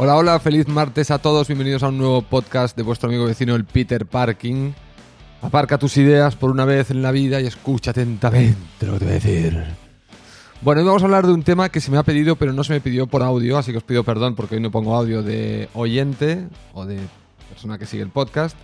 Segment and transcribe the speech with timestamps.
[0.00, 1.48] Hola, hola, feliz martes a todos.
[1.48, 4.70] Bienvenidos a un nuevo podcast de vuestro amigo vecino, el Peter Parking.
[5.42, 9.04] Aparca tus ideas por una vez en la vida y escucha atentamente lo que te
[9.06, 9.64] voy a decir.
[10.60, 12.62] Bueno, hoy vamos a hablar de un tema que se me ha pedido, pero no
[12.62, 15.24] se me pidió por audio, así que os pido perdón porque hoy no pongo audio
[15.24, 17.00] de oyente o de
[17.48, 18.56] persona que sigue el podcast,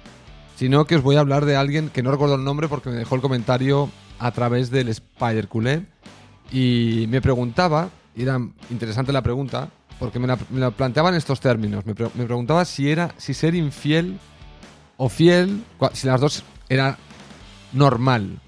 [0.55, 2.97] sino que os voy a hablar de alguien que no recuerdo el nombre porque me
[2.97, 3.91] dejó el comentario
[4.21, 5.85] a través del Spider Culé
[6.53, 8.39] y me preguntaba, y era
[8.71, 11.87] interesante la pregunta, porque me la, me la planteaba en estos términos.
[11.87, 14.19] Me, pre- me preguntaba si era si ser infiel
[14.97, 15.63] o fiel,
[15.93, 16.99] si las dos era
[17.73, 18.41] normal.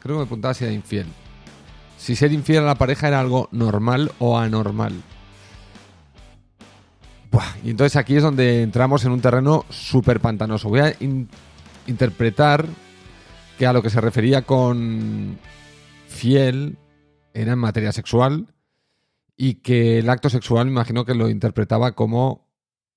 [0.00, 1.06] Creo que me preguntaba si era infiel.
[1.96, 4.94] Si ser infiel a la pareja era algo normal o anormal.
[7.30, 10.68] Buah, y entonces aquí es donde entramos en un terreno súper pantanoso.
[10.68, 11.28] Voy a in-
[11.86, 12.64] interpretar
[13.58, 15.38] que a lo que se refería con
[16.06, 16.78] fiel
[17.34, 18.46] era en materia sexual
[19.40, 22.48] y que el acto sexual me imagino que lo interpretaba como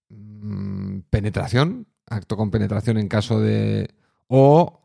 [0.10, 3.94] mm, penetración, acto con penetración en caso de...
[4.28, 4.82] o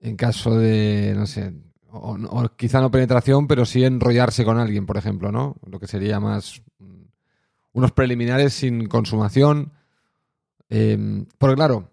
[0.00, 1.52] en caso de, no sé,
[1.90, 5.56] o, o quizá no penetración, pero sí enrollarse con alguien, por ejemplo, ¿no?
[5.66, 7.02] Lo que sería más mm,
[7.72, 9.72] unos preliminares sin consumación.
[10.70, 11.90] Eh, porque claro,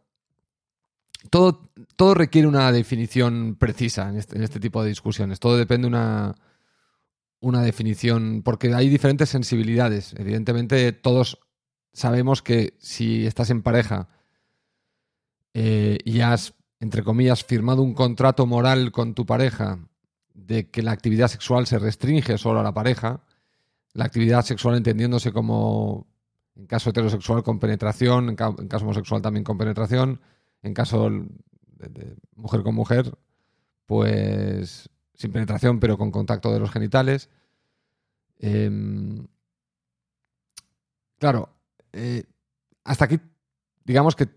[1.32, 5.40] todo, todo requiere una definición precisa en este, en este tipo de discusiones.
[5.40, 6.36] Todo depende de una,
[7.40, 10.14] una definición, porque hay diferentes sensibilidades.
[10.18, 11.40] Evidentemente, todos
[11.94, 14.10] sabemos que si estás en pareja
[15.54, 19.80] eh, y has, entre comillas, firmado un contrato moral con tu pareja
[20.34, 23.22] de que la actividad sexual se restringe solo a la pareja,
[23.94, 26.08] la actividad sexual entendiéndose como,
[26.56, 30.20] en caso heterosexual, con penetración, en, ca- en caso homosexual también con penetración,
[30.64, 33.18] en caso de mujer con mujer,
[33.86, 37.30] pues sin penetración, pero con contacto de los genitales.
[38.40, 39.26] Em,
[41.18, 41.50] claro,
[41.94, 42.24] eh,
[42.84, 43.20] hasta aquí,
[43.84, 44.30] digamos que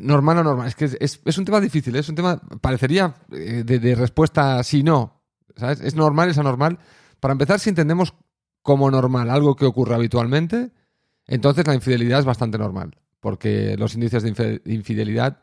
[0.00, 0.68] normal o normal.
[0.68, 2.00] Es que es, un tema difícil, ¿eh?
[2.00, 5.22] es un tema, parecería eh, de, respuesta sí-no.
[5.56, 5.80] ¿Sabes?
[5.80, 6.78] ¿Es normal, es anormal?
[7.20, 8.14] Para empezar, si entendemos
[8.62, 10.72] como normal algo que ocurre habitualmente,
[11.26, 15.40] entonces la infidelidad es bastante normal, porque los índices de infidelidad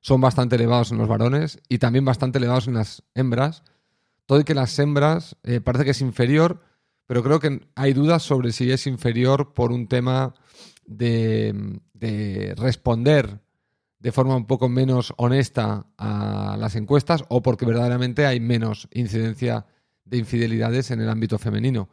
[0.00, 3.62] son bastante elevados en los varones y también bastante elevados en las hembras.
[4.30, 6.62] Todo y que las hembras eh, parece que es inferior,
[7.04, 10.34] pero creo que hay dudas sobre si es inferior por un tema
[10.86, 13.40] de, de responder
[13.98, 19.66] de forma un poco menos honesta a las encuestas o porque verdaderamente hay menos incidencia
[20.04, 21.88] de infidelidades en el ámbito femenino.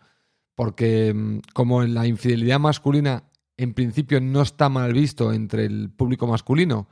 [0.54, 3.24] Porque mm, como en la infidelidad masculina
[3.58, 6.88] en principio no está mal visto entre el público masculino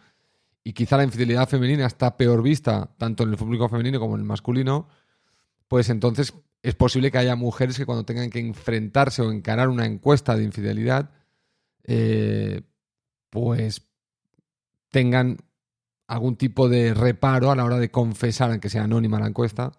[0.64, 4.22] y quizá la infidelidad femenina está peor vista tanto en el público femenino como en
[4.22, 4.88] el masculino,
[5.68, 9.86] pues entonces es posible que haya mujeres que cuando tengan que enfrentarse o encarar una
[9.86, 11.12] encuesta de infidelidad,
[11.84, 12.62] eh,
[13.30, 13.88] pues
[14.90, 15.38] tengan
[16.08, 19.72] algún tipo de reparo a la hora de confesar, aunque sea anónima la encuesta,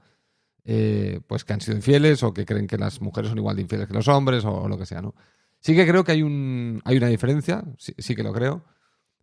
[0.64, 3.62] eh, pues que han sido infieles o que creen que las mujeres son igual de
[3.62, 5.14] infieles que los hombres o, lo que sea, ¿no?
[5.60, 8.64] Sí que creo que hay, un, hay una diferencia, sí que lo creo,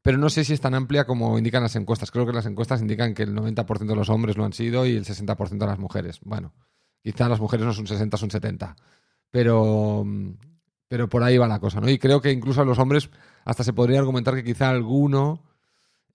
[0.04, 2.12] pero no sé si es tan amplia como indican las encuestas.
[2.12, 4.96] Creo que las encuestas indican que el 90% de los hombres lo han sido y
[4.96, 6.20] el 60% de las mujeres.
[6.24, 6.54] Bueno,
[7.02, 8.76] quizá las mujeres no son 60, son 70,
[9.32, 10.06] pero,
[10.88, 11.90] pero por ahí va la cosa, ¿no?
[11.90, 13.10] Y creo que incluso a los hombres
[13.46, 15.42] hasta se podría argumentar que quizá alguno,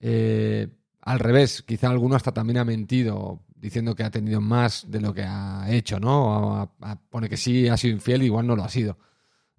[0.01, 0.69] eh,
[1.03, 5.13] al revés, quizá alguno hasta también ha mentido diciendo que ha tenido más de lo
[5.13, 6.71] que ha hecho, ¿no?
[6.81, 8.99] A- pone que sí ha sido infiel, igual no lo ha sido.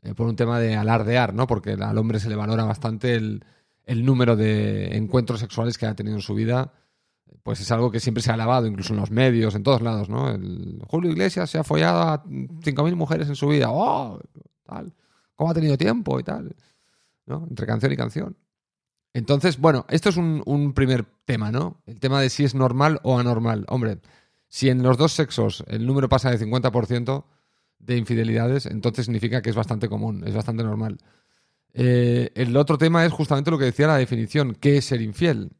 [0.01, 1.47] Eh, por un tema de alardear, ¿no?
[1.47, 3.43] Porque al hombre se le valora bastante el,
[3.89, 6.71] el número de encuentros sexuales que ha tenido en su vida.
[7.41, 10.09] Pues es algo que siempre se ha alabado, incluso en los medios, en todos lados,
[10.09, 10.29] ¿no?
[10.29, 13.67] El Julio Iglesias se ha follado a 5.000 mujeres en su vida.
[13.71, 14.19] ¡Oh!
[14.63, 14.93] Tal.
[15.33, 16.55] ¿Cómo ha tenido tiempo y tal?
[17.25, 17.47] ¿No?
[17.49, 18.37] Entre canción y canción.
[19.13, 21.81] Entonces, bueno, esto es un, un primer tema, ¿no?
[21.87, 23.65] El tema de si es normal o anormal.
[23.69, 24.01] Hombre,
[24.47, 27.25] si en los dos sexos el número pasa de 50%
[27.79, 30.99] de infidelidades, entonces significa que es bastante común, es bastante normal.
[31.73, 34.55] Eh, el otro tema es justamente lo que decía la definición.
[34.55, 35.51] ¿Qué es ser infiel?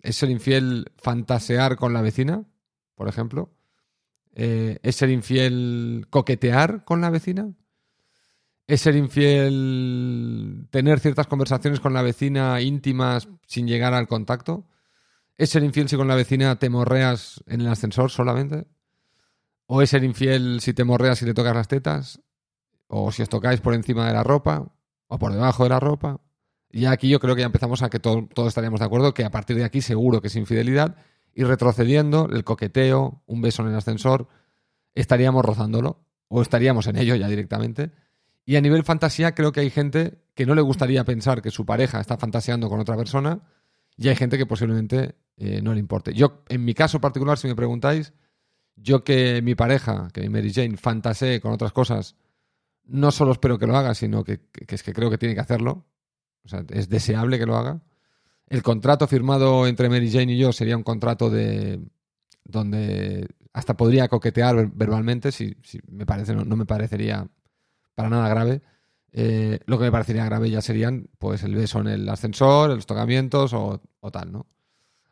[0.00, 2.44] ¿Es ser infiel fantasear con la vecina,
[2.94, 3.50] por ejemplo?
[4.34, 7.52] Eh, ¿Es ser infiel coquetear con la vecina?
[8.68, 14.68] ¿Es ser infiel tener ciertas conversaciones con la vecina íntimas sin llegar al contacto?
[15.38, 18.66] ¿Es ser infiel si con la vecina te morreas en el ascensor solamente?
[19.66, 22.20] ¿O es ser infiel si te morreas y le tocas las tetas?
[22.86, 24.70] ¿O si os tocáis por encima de la ropa?
[25.08, 26.20] ¿O por debajo de la ropa?
[26.70, 29.24] Y aquí yo creo que ya empezamos a que todo- todos estaríamos de acuerdo que
[29.24, 30.96] a partir de aquí seguro que es infidelidad.
[31.34, 34.28] Y retrocediendo, el coqueteo, un beso en el ascensor,
[34.94, 36.04] estaríamos rozándolo.
[36.28, 37.90] O estaríamos en ello ya directamente.
[38.44, 41.64] Y a nivel fantasía creo que hay gente que no le gustaría pensar que su
[41.64, 43.40] pareja está fantaseando con otra persona
[43.96, 46.12] y hay gente que posiblemente eh, no le importe.
[46.14, 48.12] Yo, en mi caso particular, si me preguntáis,
[48.76, 52.14] yo que mi pareja, que mi Mary Jane, fantasee con otras cosas,
[52.88, 55.86] no solo espero que lo haga, sino que, es que creo que tiene que hacerlo.
[56.44, 57.80] O sea, es deseable que lo haga.
[58.46, 61.80] El contrato firmado entre Mary Jane y yo sería un contrato de
[62.44, 65.56] donde hasta podría coquetear verbalmente, si,
[65.88, 67.28] me parece, no, me parecería
[67.94, 68.62] para nada grave.
[69.12, 72.86] Eh, lo que me parecería grave ya serían pues el beso en el ascensor, los
[72.86, 74.46] tocamientos o, o tal, ¿no?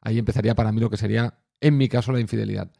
[0.01, 2.71] Ahí empezaría para mí lo que sería, en mi caso, la infidelidad.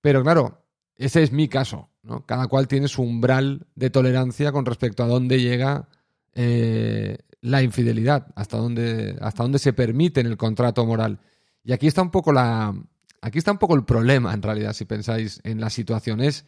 [0.00, 0.64] Pero claro,
[0.96, 1.89] ese es mi caso.
[2.02, 2.24] ¿No?
[2.26, 5.88] Cada cual tiene su umbral de tolerancia con respecto a dónde llega
[6.34, 11.20] eh, la infidelidad, hasta dónde, hasta dónde se permite en el contrato moral.
[11.64, 12.74] Y aquí está un poco la.
[13.22, 16.20] Aquí está un poco el problema, en realidad, si pensáis en la situación.
[16.20, 16.46] Es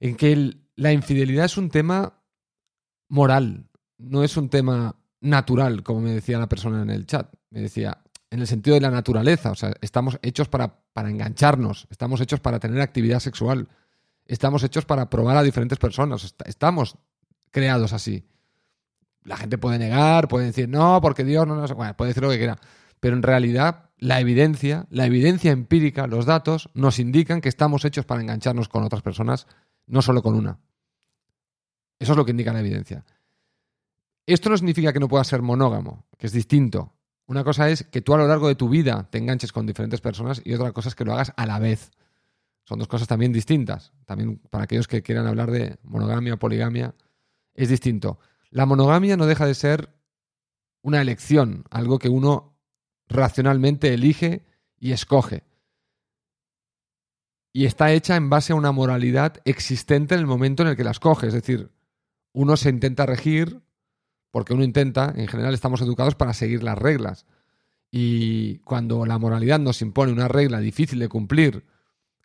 [0.00, 2.20] en que la infidelidad es un tema
[3.08, 7.32] moral, no es un tema natural, como me decía la persona en el chat.
[7.50, 8.02] Me decía,
[8.34, 9.52] en el sentido de la naturaleza.
[9.52, 13.68] O sea, estamos hechos para, para engancharnos, estamos hechos para tener actividad sexual,
[14.26, 16.96] estamos hechos para probar a diferentes personas, estamos
[17.50, 18.26] creados así.
[19.22, 21.72] La gente puede negar, puede decir, no, porque Dios no nos...
[21.72, 22.58] Bueno, puede decir lo que quiera.
[23.00, 28.04] Pero en realidad, la evidencia, la evidencia empírica, los datos, nos indican que estamos hechos
[28.04, 29.46] para engancharnos con otras personas,
[29.86, 30.58] no solo con una.
[31.98, 33.04] Eso es lo que indica la evidencia.
[34.26, 36.94] Esto no significa que no pueda ser monógamo, que es distinto.
[37.26, 40.00] Una cosa es que tú a lo largo de tu vida te enganches con diferentes
[40.00, 41.90] personas y otra cosa es que lo hagas a la vez.
[42.64, 43.92] Son dos cosas también distintas.
[44.06, 46.94] También para aquellos que quieran hablar de monogamia o poligamia,
[47.54, 48.18] es distinto.
[48.50, 49.94] La monogamia no deja de ser
[50.82, 52.58] una elección, algo que uno
[53.08, 54.44] racionalmente elige
[54.78, 55.44] y escoge.
[57.52, 60.84] Y está hecha en base a una moralidad existente en el momento en el que
[60.84, 61.28] la escoge.
[61.28, 61.70] Es decir,
[62.32, 63.62] uno se intenta regir
[64.30, 67.26] porque uno intenta, en general estamos educados para seguir las reglas.
[67.92, 71.64] Y cuando la moralidad nos impone una regla difícil de cumplir,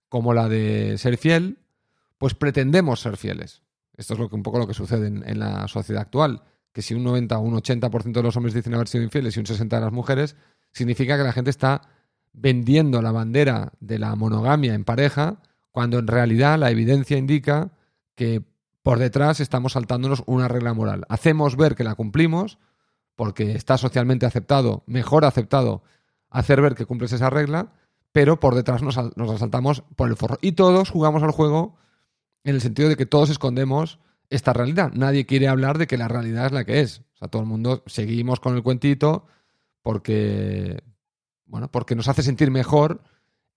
[0.09, 1.59] como la de ser fiel,
[2.17, 3.61] pues pretendemos ser fieles.
[3.95, 6.93] Esto es lo que, un poco lo que sucede en, la sociedad actual, que si
[6.93, 9.69] un 90 o un 80% de los hombres dicen haber sido infieles y un 60%
[9.69, 10.35] de las mujeres,
[10.71, 11.81] significa que la gente está
[12.33, 15.41] vendiendo la bandera de la monogamia en pareja,
[15.71, 17.71] cuando en realidad la evidencia indica
[18.15, 18.43] que
[18.83, 21.05] por detrás estamos saltándonos una regla moral.
[21.09, 22.57] Hacemos ver que la cumplimos,
[23.15, 25.83] porque está socialmente aceptado, mejor aceptado,
[26.29, 27.73] hacer ver que cumples esa regla,
[28.11, 30.37] pero por detrás nos, asaltamos por el forro.
[30.41, 31.77] Y todos jugamos al juego
[32.43, 34.91] en el sentido de que todos escondemos esta realidad.
[34.93, 36.99] Nadie quiere hablar de que la realidad es la que es.
[37.13, 39.25] O sea, todo el mundo seguimos con el cuentito
[39.81, 40.83] porque,
[41.45, 43.01] bueno, porque nos hace sentir mejor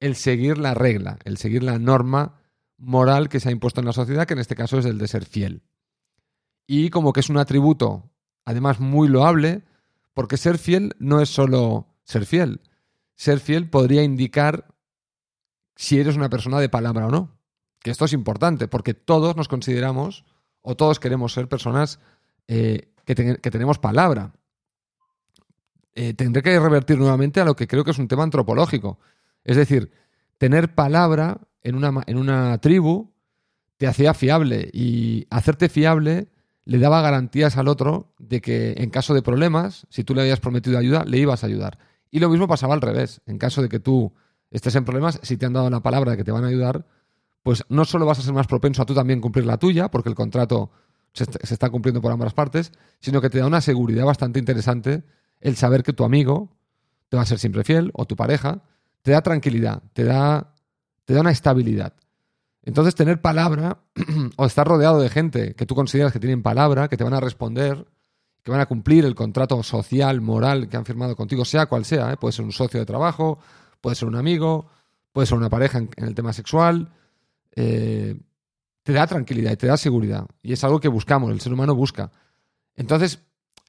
[0.00, 2.40] el seguir la regla, el seguir la norma
[2.76, 5.08] moral que se ha impuesto en la sociedad, que en este caso es el de
[5.08, 5.62] ser fiel.
[6.66, 8.10] Y como que es un atributo,
[8.44, 9.62] además muy loable,
[10.14, 12.60] porque ser fiel no es solo ser fiel.
[13.22, 14.66] Ser fiel podría indicar
[15.76, 17.38] si eres una persona de palabra o no.
[17.78, 20.24] Que esto es importante, porque todos nos consideramos
[20.60, 22.00] o todos queremos ser personas
[22.48, 24.32] eh, que, tenemos palabra.
[25.94, 28.98] Eh, tendré que revertir nuevamente a lo que creo que es un tema antropológico.
[29.44, 29.92] Es decir,
[30.38, 33.12] tener palabra en una, en una tribu
[33.76, 36.26] te hacía fiable y hacerte fiable
[36.64, 40.41] le daba garantías al otro de que en caso de problemas, si tú le habías
[40.41, 41.79] prometido ayuda, le ibas a ayudar.
[42.12, 43.22] Y lo mismo pasaba al revés.
[43.26, 44.12] En caso de que tú
[44.50, 46.86] estés en problemas, si te han dado la palabra de que te van a ayudar,
[47.42, 50.10] pues no solo vas a ser más propenso a tú también cumplir la tuya, porque
[50.10, 50.70] el contrato
[51.12, 55.02] se, está cumpliendo por ambas partes, sino que te da una seguridad bastante interesante
[55.40, 56.56] el saber que tu amigo
[57.08, 58.62] te va a ser siempre fiel o tu pareja,
[59.02, 60.52] te da tranquilidad, te da
[61.04, 61.94] te da una estabilidad.
[62.62, 63.78] Entonces, tener palabra
[64.36, 67.20] o estar rodeado de gente que tú consideras que tienen palabra, que te van a
[67.20, 67.86] responder,
[68.43, 72.13] que van a cumplir el contrato social, moral que han firmado contigo, sea cual sea,
[72.13, 72.17] ¿eh?
[72.17, 73.39] puede ser un socio de trabajo,
[73.81, 74.67] puede ser un amigo,
[75.13, 76.93] puede ser una pareja en, el tema sexual,
[77.55, 78.19] eh,
[78.82, 80.27] te da tranquilidad y te da seguridad.
[80.43, 82.11] Y es algo que buscamos, el ser humano busca.
[82.75, 83.20] Entonces,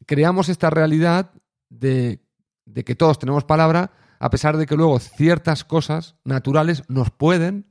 [0.05, 1.31] creamos esta realidad
[1.69, 2.19] de,
[2.65, 7.67] de que todos tenemos palabra, a pesar de que luego ciertas cosas naturales nos pueden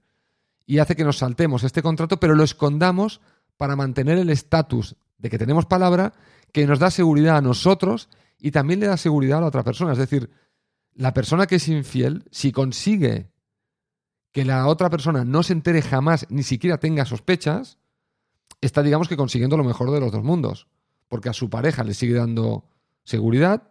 [0.67, 3.21] y hace que nos saltemos este contrato, pero lo escondamos
[3.57, 6.13] para mantener el estatus de que tenemos palabra
[6.53, 9.93] que nos da seguridad a nosotros y también le da seguridad a la otra persona.
[9.93, 10.31] Es decir,
[10.95, 13.31] la persona que es infiel, si consigue
[14.33, 17.79] que la otra persona no se entere jamás, ni siquiera tenga sospechas,
[18.61, 20.69] está, digamos que, consiguiendo lo mejor de los dos mundos.
[21.09, 22.65] Porque a su pareja le sigue dando
[23.05, 23.69] seguridad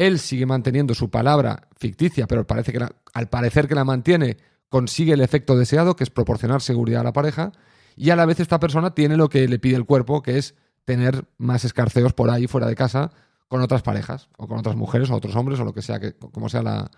[0.00, 4.38] él sigue manteniendo su palabra ficticia, pero parece que al parecer que la mantiene,
[4.70, 7.52] consigue el efecto deseado, que es proporcionar seguridad a la pareja.
[7.96, 10.54] y a la vez esta persona tiene lo que le pide el cuerpo, que es
[10.90, 13.12] tener más escarceos por ahí fuera de casa
[13.46, 16.14] con otras parejas, o con otras mujeres, o otros hombres, o lo que sea, que,
[16.14, 16.90] como sea la,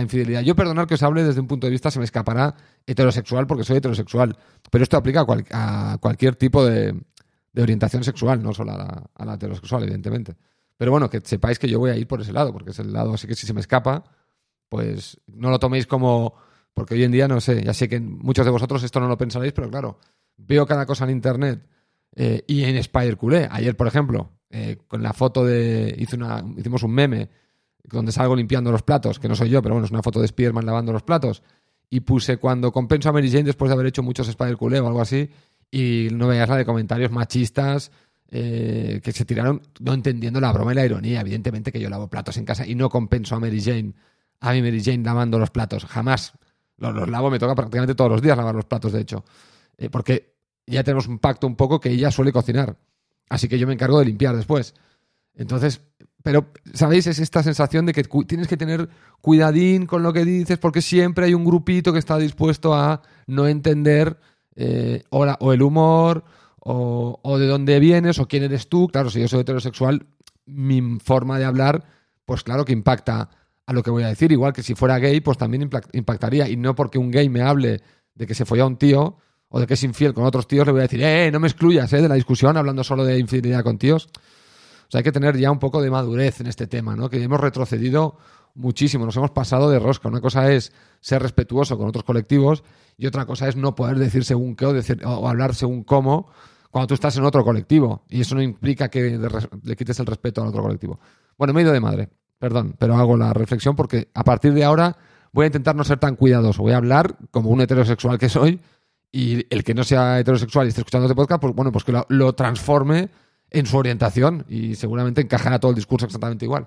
[0.00, 0.42] infidelidad.
[0.42, 2.54] Yo perdonar que os hable desde un punto de vista, se me escapará
[2.86, 4.36] heterosexual porque soy heterosexual,
[4.70, 6.94] pero esto aplica a, cualquier tipo de,
[7.56, 10.36] orientación sexual, no solo a la, heterosexual, evidentemente.
[10.76, 12.92] Pero bueno, que sepáis que yo voy a ir por ese lado, porque es el
[12.92, 14.04] lado, así que si se me escapa,
[14.68, 16.34] pues no lo toméis como...
[16.74, 19.18] Porque hoy en día, no sé, ya sé que muchos de vosotros esto no lo
[19.18, 19.98] pensaréis, pero claro,
[20.36, 21.66] veo cada cosa en Internet
[22.14, 23.48] eh, y en Spider Culé.
[23.50, 25.94] Ayer, por ejemplo, eh, con la foto de.
[25.98, 27.30] Hice una, hicimos un meme
[27.84, 30.28] donde salgo limpiando los platos, que no soy yo, pero bueno, es una foto de
[30.28, 31.42] Spiderman lavando los platos.
[31.90, 34.86] Y puse cuando compenso a Mary Jane después de haber hecho muchos Spider Culé o
[34.86, 35.28] algo así.
[35.70, 37.90] Y no veías la de comentarios machistas
[38.30, 41.20] eh, que se tiraron no entendiendo la broma y la ironía.
[41.20, 43.92] Evidentemente que yo lavo platos en casa y no compenso a Mary Jane,
[44.40, 45.84] a mi Mary Jane lavando los platos.
[45.84, 46.32] Jamás.
[46.78, 49.24] Los, lavo, me toca prácticamente todos los días lavar los platos, de hecho.
[49.76, 50.31] Eh, porque
[50.66, 52.76] ya tenemos un pacto un poco que ella suele cocinar.
[53.28, 54.74] Así que yo me encargo de limpiar después.
[55.34, 55.80] Entonces,
[56.22, 57.06] pero, ¿sabéis?
[57.06, 58.88] Es esta sensación de que tienes que tener
[59.20, 63.48] cuidadín con lo que dices porque siempre hay un grupito que está dispuesto a no
[63.48, 64.18] entender
[64.54, 66.24] eh, o, el humor
[66.58, 68.88] o, o, de dónde vienes o quién eres tú.
[68.88, 70.06] Claro, si yo soy heterosexual,
[70.46, 71.84] mi forma de hablar,
[72.24, 73.30] pues claro que impacta
[73.66, 74.30] a lo que voy a decir.
[74.32, 76.48] Igual que si fuera gay, pues también impactaría.
[76.48, 77.80] Y no porque un gay me hable
[78.14, 79.16] de que se folla a un tío,
[79.54, 81.46] o de que es infiel con otros tíos, le voy a decir, eh, no me
[81.46, 84.06] excluyas eh, de la discusión hablando solo de infidelidad con tíos.
[84.06, 87.10] O sea, hay que tener ya un poco de madurez en este tema, ¿no?
[87.10, 88.16] Que hemos retrocedido
[88.54, 90.08] muchísimo, nos hemos pasado de rosca.
[90.08, 92.64] Una cosa es ser respetuoso con otros colectivos
[92.96, 96.30] y otra cosa es no poder decir según qué o, decir, o hablar según cómo
[96.70, 98.04] cuando tú estás en otro colectivo.
[98.08, 99.18] Y eso no implica que
[99.62, 100.98] le quites el respeto al otro colectivo.
[101.36, 104.64] Bueno, me he ido de madre, perdón, pero hago la reflexión porque a partir de
[104.64, 104.96] ahora
[105.30, 106.62] voy a intentar no ser tan cuidadoso.
[106.62, 108.62] Voy a hablar como un heterosexual que soy
[109.12, 111.92] y el que no sea heterosexual y esté escuchando este podcast, pues bueno, pues que
[112.08, 113.10] lo, transforme
[113.50, 116.66] en su orientación y seguramente encajará todo el discurso exactamente igual.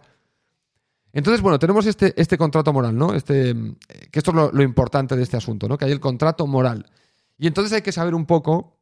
[1.11, 3.15] Entonces, bueno, tenemos este, este contrato moral, ¿no?
[3.15, 3.55] Este,
[4.11, 5.77] que esto es lo, importante de este asunto, ¿no?
[5.77, 6.85] Que hay el contrato moral.
[7.39, 8.77] Y entonces hay que saber un poco,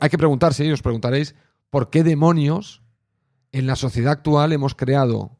[0.00, 1.34] hay que preguntarse, y os preguntaréis,
[1.70, 2.82] ¿por qué demonios
[3.50, 5.36] en la sociedad actual hemos creado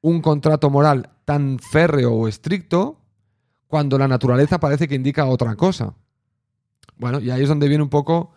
[0.00, 3.03] un contrato moral tan férreo o estricto
[3.74, 5.94] cuando la naturaleza parece que indica otra cosa.
[6.96, 8.30] Bueno, y ahí es donde viene un poco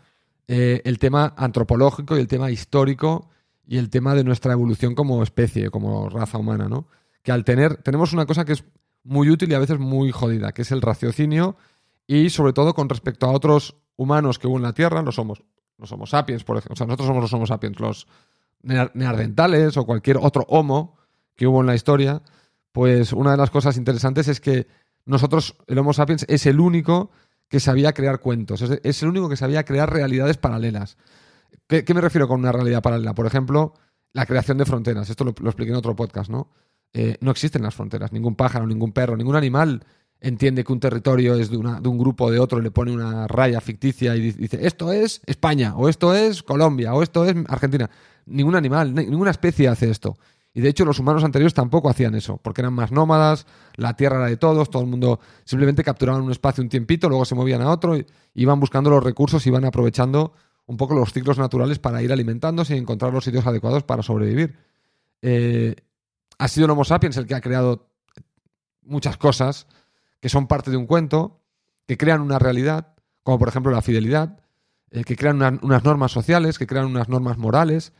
[0.47, 3.29] eh, el tema antropológico y el tema histórico
[3.67, 6.87] y el tema de nuestra evolución como especie, como raza humana, ¿no?
[7.21, 8.63] Que al tener, tenemos una cosa que es
[9.03, 11.55] muy útil y a veces muy jodida, que es el raciocinio
[12.07, 15.43] y sobre todo con respecto a otros humanos que hubo en la Tierra, los somos,
[15.77, 18.07] los Homo sapiens, por ejemplo, o sea, nosotros somos los Homo sapiens, los
[18.63, 20.97] neandertales o cualquier otro Homo
[21.35, 22.23] que hubo en la historia,
[22.71, 24.65] pues una de las cosas interesantes es que
[25.07, 27.09] nosotros, el Homo sapiens, es el único
[27.47, 30.97] que sabía crear cuentos, es, el único que sabía crear realidades paralelas.
[31.65, 33.15] ¿Qué, me refiero con una realidad paralela?
[33.15, 33.73] Por ejemplo,
[34.13, 35.09] la creación de fronteras.
[35.09, 36.49] Esto lo, expliqué en otro podcast, ¿no?
[36.93, 38.11] Eh, no existen las fronteras.
[38.11, 39.85] Ningún pájaro, ningún perro, ningún animal
[40.19, 42.91] entiende que un territorio es de, una, de un grupo o de otro, le pone
[42.91, 47.35] una raya ficticia y dice, esto es España, o esto es Colombia, o esto es
[47.47, 47.89] Argentina.
[48.25, 50.17] Ningún animal, ninguna especie hace esto.
[50.57, 53.45] Y de hecho los humanos anteriores tampoco hacían eso, porque eran más nómadas,
[53.75, 57.25] la tierra era de todos, todo el mundo simplemente capturaban un espacio un tiempito, luego
[57.25, 60.33] se movían a otro, y iban buscando los recursos, iban aprovechando
[60.65, 64.55] un poco los ciclos naturales para ir alimentándose y encontrar los sitios adecuados para sobrevivir.
[65.21, 65.75] Eh,
[66.39, 67.91] ha sido el Homo sapiens el que ha creado
[68.81, 69.67] muchas cosas
[70.19, 71.39] que son parte de un cuento,
[71.85, 74.39] que crean una realidad, como por ejemplo la fidelidad,
[74.89, 77.93] eh, que crean unas normas sociales, que crean unas normas morales,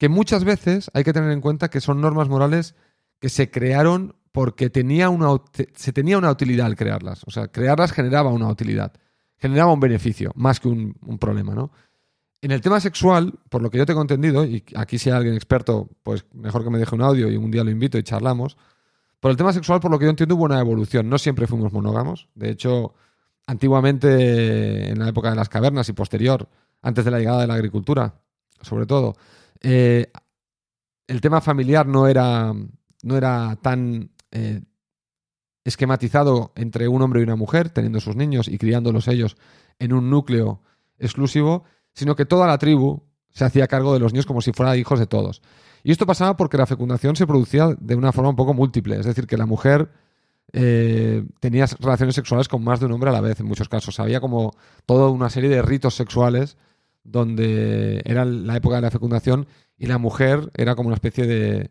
[0.00, 2.74] que muchas veces hay que tener en cuenta que son normas morales
[3.18, 5.28] que se crearon porque tenía una,
[5.74, 7.22] se tenía una utilidad al crearlas.
[7.26, 8.94] O sea, crearlas generaba una utilidad,
[9.36, 11.70] generaba un beneficio, más que un, problema, ¿no?
[12.40, 15.34] En el tema sexual, por lo que yo tengo entendido, y aquí si hay alguien
[15.34, 18.56] experto, pues mejor que me deje un audio y un día lo invito y charlamos.
[19.20, 21.10] Por el tema sexual, por lo que yo entiendo, hubo una evolución.
[21.10, 22.30] No siempre fuimos monógamos.
[22.34, 22.94] De hecho,
[23.46, 26.48] antiguamente, en la época de las cavernas y posterior,
[26.80, 28.14] antes de la llegada de la agricultura,
[28.62, 29.14] sobre todo,
[29.62, 30.10] eh,
[31.06, 32.52] el tema familiar no era,
[33.02, 34.62] no era tan eh,
[35.64, 39.36] esquematizado entre un hombre y una mujer, teniendo sus niños y criándolos ellos
[39.78, 40.62] en un núcleo
[40.98, 41.64] exclusivo,
[41.94, 44.98] sino que toda la tribu se hacía cargo de los niños como si fueran hijos
[44.98, 45.42] de todos.
[45.82, 49.06] Y esto pasaba porque la fecundación se producía de una forma un poco múltiple, es
[49.06, 49.90] decir, que la mujer
[50.52, 53.98] eh, tenía relaciones sexuales con más de un hombre a la vez en muchos casos.
[54.00, 54.52] Había como
[54.84, 56.56] toda una serie de ritos sexuales
[57.10, 61.70] donde era la época de la fecundación y la mujer era como una especie de,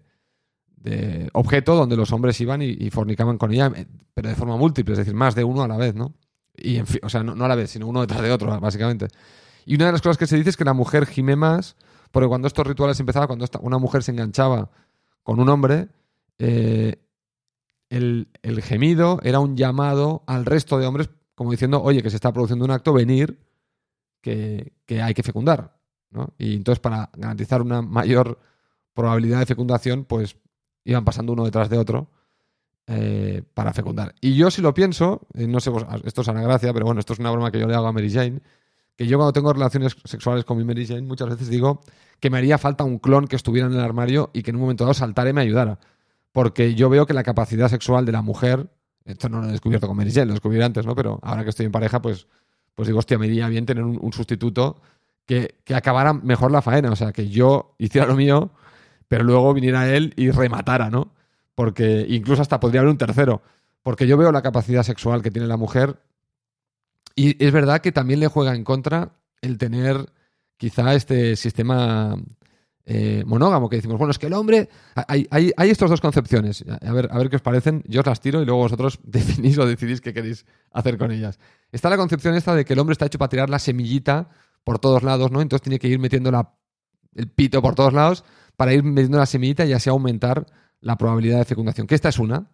[1.34, 5.00] objeto donde los hombres iban y, fornicaban con ella, eh, pero de forma múltiple, es
[5.00, 6.14] decir, más de uno a la vez, ¿no?
[6.56, 9.08] Y o sea, no, a la vez, sino uno detrás de otro, básicamente.
[9.66, 11.76] Y una de las cosas que se dice es que la mujer gime más,
[12.12, 14.72] porque cuando estos rituales empezaban, cuando una mujer se enganchaba
[15.24, 15.90] con un hombre,
[16.40, 16.96] eh,
[17.90, 18.28] el,
[18.62, 22.66] gemido era un llamado al resto de hombres, como diciendo, oye, que se está produciendo
[22.66, 23.40] un acto, venir,
[24.22, 25.78] que, hay que fecundar.
[26.38, 28.40] Y entonces, para garantizar una mayor
[28.94, 30.36] probabilidad de fecundación, pues
[30.84, 32.10] iban pasando uno detrás de otro
[32.88, 34.16] eh, para fecundar.
[34.20, 35.72] Y yo si lo pienso, eh, no sé,
[36.06, 37.92] esto es una gracia, pero bueno, esto es una broma que yo le hago a
[37.92, 38.42] Mary Jane,
[38.96, 41.82] que yo cuando tengo relaciones sexuales con mi Mary Jane muchas veces digo
[42.20, 44.64] que me haría falta un clon que estuviera en el armario y que en un
[44.64, 45.80] momento dado saltara y me ayudara.
[46.32, 48.70] Porque yo veo que la capacidad sexual de la mujer,
[49.06, 50.96] esto no lo he descubierto con Mary Jane, lo descubrí antes, ¿no?
[50.96, 52.28] Pero ahora que estoy en pareja, pues,
[52.80, 54.82] pues digo, hostia, me iría bien tener un, sustituto
[55.26, 56.90] que, que, acabara mejor la faena.
[56.90, 58.52] O sea, que yo hiciera lo mío,
[59.10, 61.12] pero luego viniera él y rematara, ¿no?
[61.56, 63.42] Porque incluso hasta podría haber un tercero.
[63.84, 65.98] Porque yo veo la capacidad sexual que tiene la mujer
[67.18, 70.06] y es verdad que también le juega en contra el tener
[70.56, 72.16] quizá este sistema
[72.86, 76.64] eh, monógamo, que decimos, bueno, es que el hombre, hay, hay, hay, estas dos concepciones,
[76.82, 79.58] a ver, a ver qué os parecen, yo os las tiro y luego vosotros definís
[79.58, 81.40] o decidís qué queréis hacer con ellas.
[81.72, 84.30] Está la concepción esta de que el hombre está hecho para tirar la semillita
[84.64, 85.42] por todos lados, ¿no?
[85.42, 86.30] Entonces tiene que ir metiendo
[87.16, 88.24] el pito por todos lados
[88.56, 90.46] para ir metiendo la semillita y así aumentar
[90.82, 92.50] la probabilidad de fecundación, que esta es una.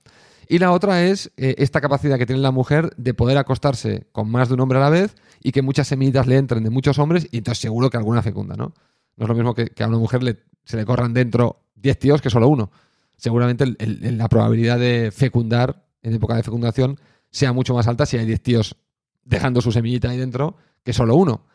[0.48, 4.30] Y la otra es eh, esta capacidad que tiene la mujer de poder acostarse con
[4.30, 7.00] más de un hombre a la vez y que muchas semillitas le entren de muchos
[7.00, 8.74] hombres y entonces seguro que alguna fecunda, ¿no?
[9.18, 12.22] No es lo mismo que, a una mujer le, se le corran dentro 10 tíos
[12.22, 12.70] que solo uno.
[13.18, 17.00] Seguramente la probabilidad de fecundar en época de fecundación
[17.32, 18.78] sea mucho más alta si hay 10 tíos
[19.26, 21.46] dejando su semillita ahí dentro que solo uno.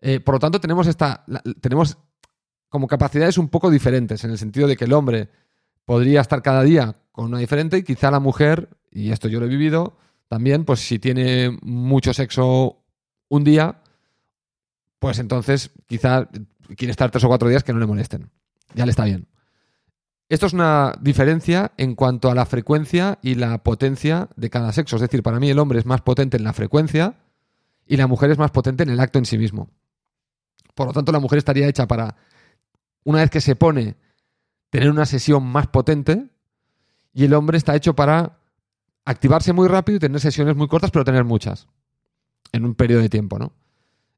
[0.00, 1.24] Eh, por lo tanto, tenemos, esta,
[1.60, 1.98] tenemos
[2.68, 5.28] como capacidades un poco diferentes, en el sentido de que el hombre
[5.84, 9.46] podría estar cada día con una diferente y quizá la mujer, y esto yo lo
[9.46, 9.96] he vivido,
[10.28, 12.78] también, pues si tiene mucho sexo
[13.28, 13.82] un día,
[15.00, 16.28] pues entonces quizá
[16.76, 18.30] quiere estar tres o cuatro días que no le molesten.
[18.74, 19.26] Ya le está bien.
[20.30, 24.94] Esto es una diferencia en cuanto a la frecuencia y la potencia de cada sexo.
[24.94, 27.16] Es decir, para mí el hombre es más potente en la frecuencia
[27.84, 29.68] y la mujer es más potente en el acto en sí mismo.
[30.76, 32.14] Por lo tanto, la mujer estaría hecha para,
[33.02, 33.96] una vez que se pone,
[34.70, 36.28] tener una sesión más potente
[37.12, 38.38] y el hombre está hecho para
[39.04, 41.66] activarse muy rápido y tener sesiones muy cortas, pero tener muchas
[42.52, 43.52] en un periodo de tiempo, ¿no?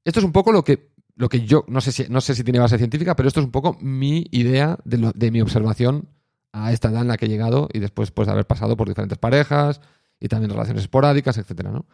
[0.05, 2.45] Esto es un poco lo que, lo que yo, no sé, si, no sé si
[2.45, 6.09] tiene base científica, pero esto es un poco mi idea de, de mi observación
[6.53, 8.89] a esta edad en la que he llegado y después pues, de haber pasado por
[8.89, 9.81] diferentes parejas
[10.21, 11.87] y también relaciones esporádicas, etcétera, ¿no?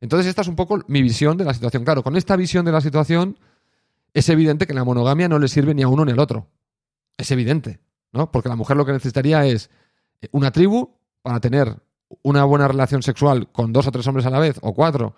[0.00, 1.84] Entonces esta es un poco mi visión de la situación.
[1.84, 3.38] Claro, con esta visión de la situación
[4.14, 6.46] es evidente que la monogamia no le sirve ni a uno ni al otro.
[7.16, 7.80] Es evidente,
[8.12, 8.30] ¿no?
[8.30, 9.70] Porque la mujer lo que necesitaría es
[10.30, 11.76] una tribu para tener
[12.22, 15.14] una buena relación sexual con dos o tres hombres a la vez, o cuatro,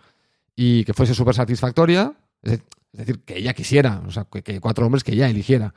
[0.57, 2.61] y que fuese súper satisfactoria, es
[2.93, 5.75] decir, que ella quisiera, o sea, que, cuatro hombres que ella eligiera.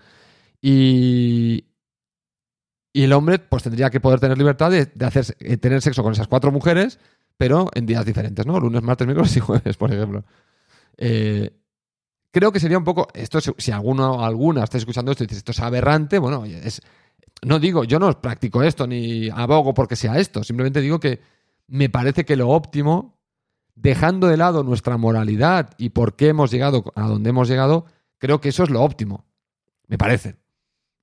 [0.62, 1.65] Y,
[2.93, 6.13] y el hombre, pues tendría que poder tener libertad de, hacer, eh, tener sexo con
[6.13, 6.99] esas cuatro mujeres,
[7.38, 8.60] pero en días diferentes, ¿no?
[8.60, 10.23] Lunes, martes, miércoles y jueves, por ejemplo.
[10.97, 11.52] Eh,
[12.32, 13.08] creo que sería un poco.
[13.13, 16.82] Esto, si alguno o alguna está escuchando esto y dice esto es aberrante, bueno, es,
[17.43, 21.21] no digo, yo no practico esto ni abogo porque sea esto, simplemente digo que
[21.67, 23.12] me parece que lo óptimo,
[23.75, 27.86] dejando de lado nuestra moralidad y por qué hemos llegado a donde hemos llegado,
[28.17, 29.25] creo que eso es lo óptimo,
[29.88, 30.38] me parece.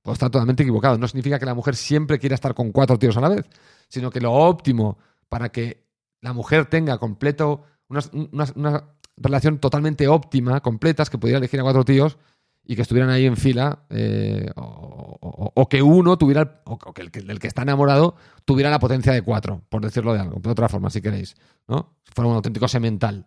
[0.02, 0.96] Puedo estar totalmente equivocado.
[0.96, 3.44] No significa que la mujer siempre quiera estar con cuatro tíos a la vez,
[3.88, 5.87] sino que lo óptimo para que
[6.20, 8.00] la mujer tenga completo una,
[8.54, 8.85] una
[9.16, 12.18] relación totalmente óptima, completas, que pudiera elegir a cuatro tíos,
[12.70, 17.48] y que estuvieran ahí en fila, eh, o, que uno tuviera, o que el, que
[17.48, 21.02] está enamorado tuviera la potencia de cuatro, por decirlo de algo, de otra forma, si
[21.02, 21.35] queréis,
[21.66, 21.96] ¿no?
[22.04, 23.26] Si fuera un auténtico semental,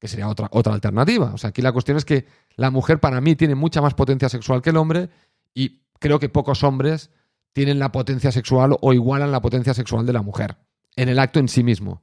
[0.00, 1.30] que sería otra, otra alternativa.
[1.32, 4.28] O sea, aquí la cuestión es que la mujer para mí tiene mucha más potencia
[4.28, 5.08] sexual que el hombre
[5.54, 7.10] y creo que pocos hombres
[7.52, 10.56] tienen la potencia sexual o igualan la potencia sexual de la mujer
[10.96, 12.02] en el acto en sí mismo,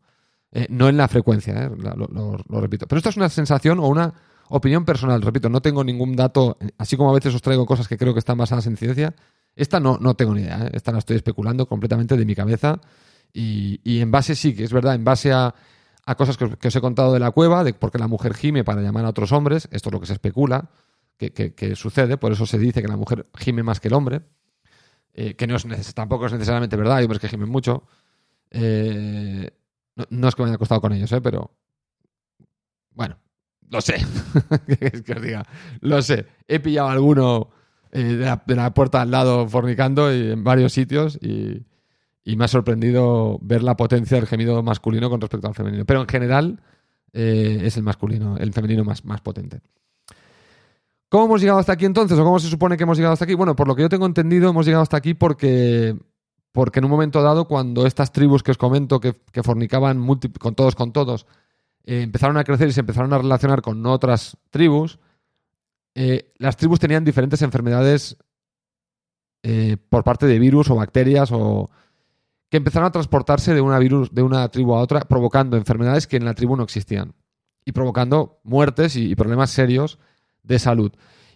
[0.53, 2.87] eh, no en la frecuencia, eh, lo repito.
[2.87, 4.13] Pero esto es una sensación o una
[4.51, 7.97] opinión personal, repito, no tengo ningún dato, así como a veces os traigo cosas que
[7.97, 9.15] creo que están basadas en ciencia,
[9.55, 10.71] esta no, no tengo ni idea, ¿eh?
[10.73, 12.79] esta la estoy especulando completamente de mi cabeza
[13.33, 15.53] y, en base sí, que es verdad, en base a,
[16.17, 18.81] cosas que os, he contado de la cueva, de por qué la mujer gime para
[18.81, 20.69] llamar a otros hombres, esto es lo que se especula,
[21.17, 24.21] que, sucede, por eso se dice que la mujer gime más que el hombre,
[25.13, 27.83] eh, que no es, tampoco es necesariamente verdad, hay hombres que gimen mucho.
[28.49, 29.49] Eh,
[30.09, 31.51] no, es que me haya costado con ellos, pero
[32.91, 33.17] bueno,
[33.71, 33.95] lo sé.
[35.05, 35.45] que os diga?
[35.79, 36.27] Lo sé.
[36.47, 37.49] He pillado alguno
[37.91, 41.65] eh, de, la, puerta al lado fornicando y, en varios sitios y,
[42.35, 45.85] me ha sorprendido ver la potencia del gemido masculino con respecto al femenino.
[45.85, 46.61] Pero en general,
[47.13, 49.61] eh, es el masculino, el femenino más, más potente.
[51.09, 52.17] ¿Cómo hemos llegado hasta aquí entonces?
[52.17, 53.33] ¿O cómo se supone que hemos llegado hasta aquí?
[53.33, 55.97] Bueno, por lo que yo tengo entendido, hemos llegado hasta aquí porque,
[56.53, 60.05] porque en un momento dado, cuando estas tribus que os comento, que, fornicaban
[60.39, 61.25] con todos, con todos,
[61.83, 64.99] eh, empezaron a crecer y se empezaron a relacionar con otras tribus,
[65.95, 68.17] eh, las tribus tenían diferentes enfermedades
[69.43, 71.69] eh, por parte de virus o bacterias o
[72.49, 76.17] que empezaron a transportarse de una, virus, de una tribu a otra, provocando enfermedades que
[76.17, 77.13] en la tribu no existían
[77.65, 79.99] y provocando muertes y problemas serios
[80.43, 80.91] de salud.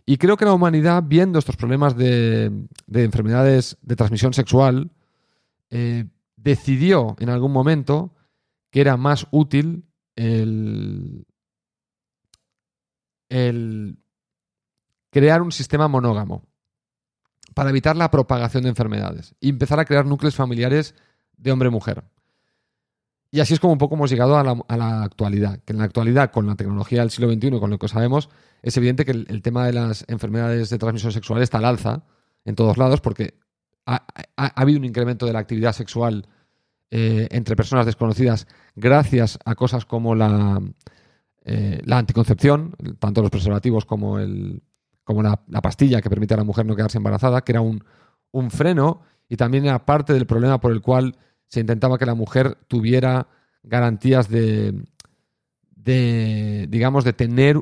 [0.05, 2.51] Y creo que la humanidad, viendo estos problemas de,
[2.93, 4.91] enfermedades de transmisión sexual,
[6.35, 8.13] decidió en algún momento
[8.69, 9.84] que era más útil
[10.15, 11.25] el,
[13.29, 13.97] el
[15.11, 16.43] crear un sistema monógamo
[17.53, 20.93] para evitar la propagación de enfermedades y empezar a crear núcleos familiares
[21.37, 22.03] de hombre-mujer.
[23.31, 26.31] Y así es como un poco hemos llegado a la, actualidad, que en la actualidad,
[26.31, 28.29] con la tecnología del siglo XXI, con lo que sabemos,
[28.61, 32.03] es evidente que el, tema de las enfermedades de transmisión sexual está al alza
[32.45, 33.37] en todos lados porque
[33.85, 36.27] ha, habido un incremento de la actividad sexual
[36.91, 40.61] eh, entre personas desconocidas gracias a cosas como la,
[41.43, 44.61] eh, la anticoncepción, tanto los preservativos como, el,
[45.03, 47.83] como la, pastilla que permite a la mujer no quedarse embarazada, que era un,
[48.31, 51.17] un freno y también era parte del problema por el cual
[51.47, 53.27] se intentaba que la mujer tuviera
[53.63, 54.83] garantías de,
[55.75, 57.61] de, digamos, de tener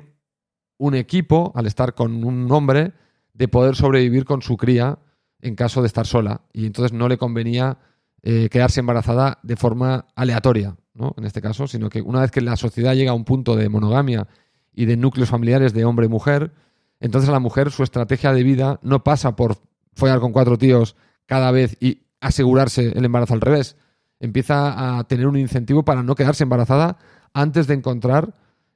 [0.77, 2.93] un equipo al estar con un hombre,
[3.33, 4.99] de poder sobrevivir con su cría
[5.41, 6.41] en caso de estar sola.
[6.53, 7.77] Y entonces no le convenía
[8.23, 11.13] eh, quedarse embarazada de forma aleatoria, ¿no?
[11.17, 13.69] En este caso, sino que una vez que la sociedad llega a un punto de
[13.69, 14.27] monogamia
[14.73, 16.51] y de núcleos familiares de hombre y mujer,
[16.99, 19.57] entonces a la mujer su estrategia de vida no pasa por
[19.93, 23.75] follar con cuatro tíos cada vez y asegurarse el embarazo al revés.
[24.19, 26.97] Empieza a tener un incentivo para no quedarse embarazada
[27.33, 28.35] antes de encontrar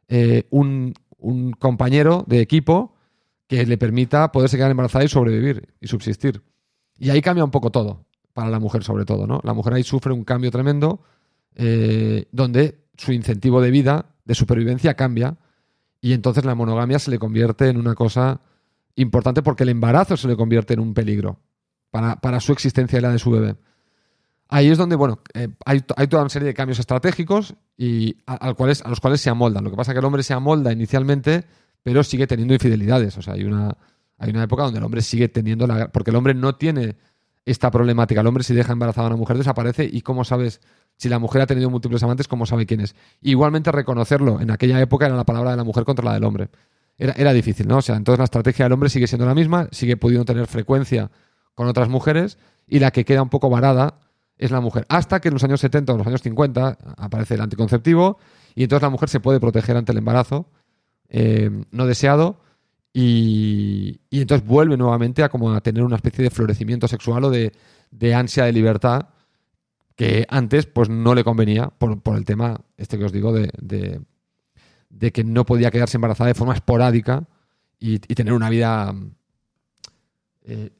[0.09, 0.93] eh, un,
[1.59, 2.93] compañero de equipo
[3.47, 6.43] que le permita poderse quedar embarazada y sobrevivir y subsistir.
[6.99, 8.05] Y ahí cambia un poco todo,
[8.37, 9.41] para la mujer sobre todo, ¿no?
[9.43, 11.01] La mujer ahí sufre un cambio tremendo
[11.55, 15.37] eh, donde su incentivo de vida, de supervivencia, cambia
[16.01, 18.41] y entonces la monogamia se le convierte en una cosa
[18.93, 21.39] importante porque el embarazo se le convierte en un peligro
[21.89, 23.55] para, su existencia y la de su bebé.
[24.49, 28.83] Ahí es donde, bueno, eh, hay, toda una serie de cambios estratégicos y a, cuales,
[28.85, 29.63] a los cuales se amoldan.
[29.63, 31.43] Lo que pasa es que el hombre se amolda inicialmente,
[31.81, 33.17] pero sigue teniendo infidelidades.
[33.17, 33.75] O sea, hay una,
[34.19, 35.91] hay una época donde el hombre sigue teniendo la...
[35.91, 36.97] Porque el hombre no tiene
[37.47, 38.19] esta problemática.
[38.21, 40.59] El hombre si deja embarazada a una mujer desaparece y cómo sabes
[40.97, 42.93] si la mujer ha tenido múltiples amantes, cómo sabe quién es.
[43.21, 44.41] Igualmente reconocerlo.
[44.41, 46.49] En aquella época era la palabra de la mujer contra la del hombre.
[46.97, 47.77] Era, difícil, ¿no?
[47.77, 51.09] O sea, entonces la estrategia del hombre sigue siendo la misma, sigue pudiendo tener frecuencia
[51.53, 53.99] con otras mujeres y la que queda un poco varada
[54.37, 54.85] es la mujer.
[54.89, 58.17] Hasta que en los años 70 o en los años 50 aparece el anticonceptivo
[58.55, 60.49] y entonces la mujer se puede proteger ante el embarazo
[61.07, 62.41] eh, no deseado
[62.93, 67.51] y, entonces vuelve nuevamente a como a tener una especie de florecimiento sexual o de,
[68.15, 69.09] ansia de libertad
[69.95, 73.51] que antes pues no le convenía por, el tema este que os digo de,
[74.89, 77.27] de, que no podía quedarse embarazada de forma esporádica
[77.79, 78.93] y, tener una vida
[80.43, 80.71] eh,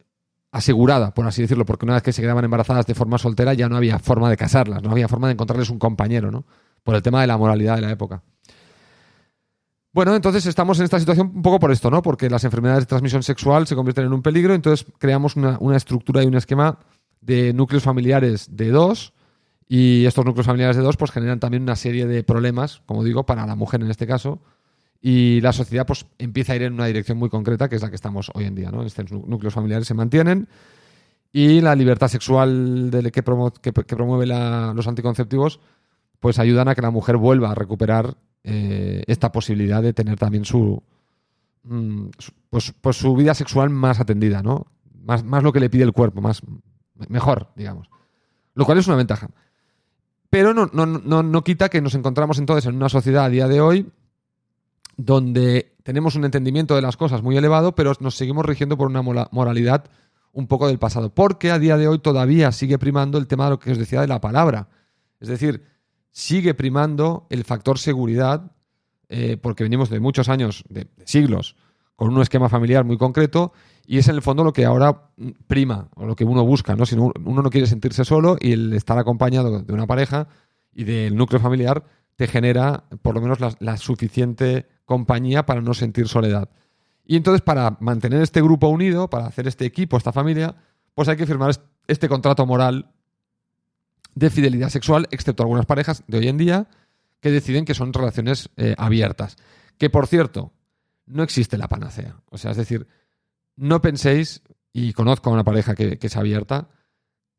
[0.52, 3.70] asegurada, por así decirlo, porque una vez que se quedaban embarazadas de forma soltera ya
[3.70, 6.46] no había forma de casarlas, no había forma de encontrarles un compañero, ¿no?
[6.84, 8.24] Por el tema de la moralidad de la época.
[9.97, 12.03] Bueno, entonces estamos en esta situación un poco por esto, ¿no?
[12.03, 16.23] Porque las enfermedades de transmisión sexual se convierten en un peligro, entonces creamos una, estructura
[16.23, 16.77] y un esquema
[17.19, 19.13] de núcleos familiares de dos,
[19.67, 23.25] y estos núcleos familiares de dos pues generan también una serie de problemas, como digo,
[23.25, 24.39] para la mujer en este caso,
[25.01, 27.89] y la sociedad pues empieza a ir en una dirección muy concreta, que es la
[27.89, 28.69] que estamos hoy en día.
[28.69, 28.83] ¿no?
[28.83, 30.47] Estos núcleos familiares se mantienen
[31.33, 35.60] y la libertad sexual que, promueve los anticonceptivos
[36.19, 38.15] pues ayudan a que la mujer vuelva a recuperar
[38.49, 40.81] eh, esta posibilidad de tener también su,
[41.63, 42.05] mm,
[42.49, 44.67] pues, pues, su vida sexual más atendida, ¿no?
[45.03, 46.41] Más, más lo que le pide el cuerpo, más
[47.10, 47.89] mejor, digamos.
[48.53, 49.29] Lo cual es una ventaja.
[50.29, 53.49] Pero no, no, no, no quita que nos encontramos entonces en una sociedad a día
[53.49, 53.91] de hoy
[54.95, 59.01] donde tenemos un entendimiento de las cosas muy elevado, pero nos seguimos rigiendo por una
[59.01, 59.89] moralidad
[60.31, 61.13] un poco del pasado.
[61.13, 63.99] Porque a día de hoy todavía sigue primando el tema de lo que os decía
[63.99, 64.69] de la palabra.
[65.19, 65.65] Es decir,
[66.12, 68.52] sigue primando el factor seguridad,
[69.10, 71.56] eh, porque venimos de muchos años, de, siglos,
[71.96, 73.54] con un esquema familiar muy concreto,
[73.86, 75.12] y es en el fondo lo que ahora
[75.48, 76.86] prima, o lo que uno busca, ¿no?
[76.86, 80.28] Si uno no quiere sentirse solo y el estar acompañado de una pareja
[80.74, 81.84] y del núcleo familiar
[82.15, 86.50] te genera por lo menos la suficiente compañía para no sentir soledad.
[87.06, 90.56] Y entonces para mantener este grupo unido, para hacer este equipo, esta familia,
[90.93, 91.52] pues hay que firmar
[91.88, 92.91] este contrato moral
[94.17, 96.67] de fidelidad sexual, excepto algunas parejas de hoy en día
[97.19, 99.38] que deciden que son relaciones eh, abiertas.
[99.77, 100.53] Que por cierto,
[101.06, 102.19] no existe la panacea.
[102.32, 102.88] O sea, es decir,
[103.56, 104.41] no penséis,
[104.73, 106.69] y conozco a una pareja que, es abierta,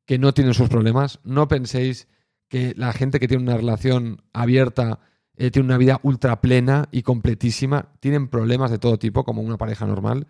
[0.05, 2.07] que no tiene sus problemas, no penséis
[2.47, 5.01] que la gente que tiene una relación abierta
[5.37, 9.59] eh, tiene una vida ultra plena y completísima, tienen problemas de todo tipo, como una
[9.59, 10.29] pareja normal,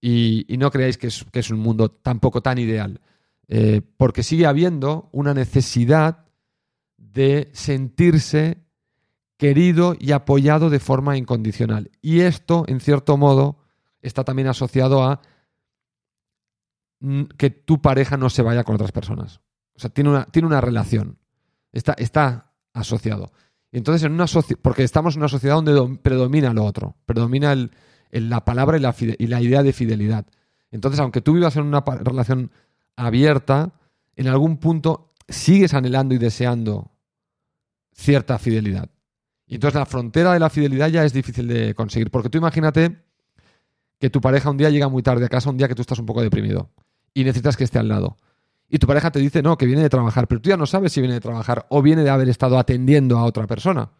[0.00, 3.00] y, no creáis que es, un mundo tampoco tan ideal,
[3.48, 6.26] eh, porque sigue habiendo una necesidad
[6.96, 8.58] de sentirse
[9.38, 11.90] querido y apoyado de forma incondicional.
[12.02, 13.58] Y esto, en cierto modo,
[14.02, 15.22] está también asociado a
[17.36, 19.40] que tu pareja no se vaya con otras personas.
[19.74, 21.18] O sea, tiene una, tiene una relación.
[21.72, 23.32] Está, está asociado.
[23.70, 24.26] Entonces, en una
[24.60, 27.54] porque estamos en una sociedad donde predomina lo otro, predomina
[28.10, 30.26] la palabra y la, y la idea de fidelidad.
[30.70, 32.50] Entonces, aunque tú vivas en una relación
[32.98, 33.72] abierta,
[34.16, 36.90] en algún punto sigues anhelando y deseando
[37.92, 38.90] cierta fidelidad.
[39.46, 42.10] Y entonces la frontera de la fidelidad ya es difícil de conseguir.
[42.10, 42.98] Porque tú imagínate
[43.98, 45.98] que tu pareja un día llega muy tarde a casa, un día que tú estás
[45.98, 46.70] un poco deprimido
[47.14, 48.16] y necesitas que esté al lado.
[48.68, 50.92] Y tu pareja te dice, no, que viene de trabajar, pero tú ya no sabes
[50.92, 53.90] si viene de trabajar o viene de haber estado atendiendo a otra persona.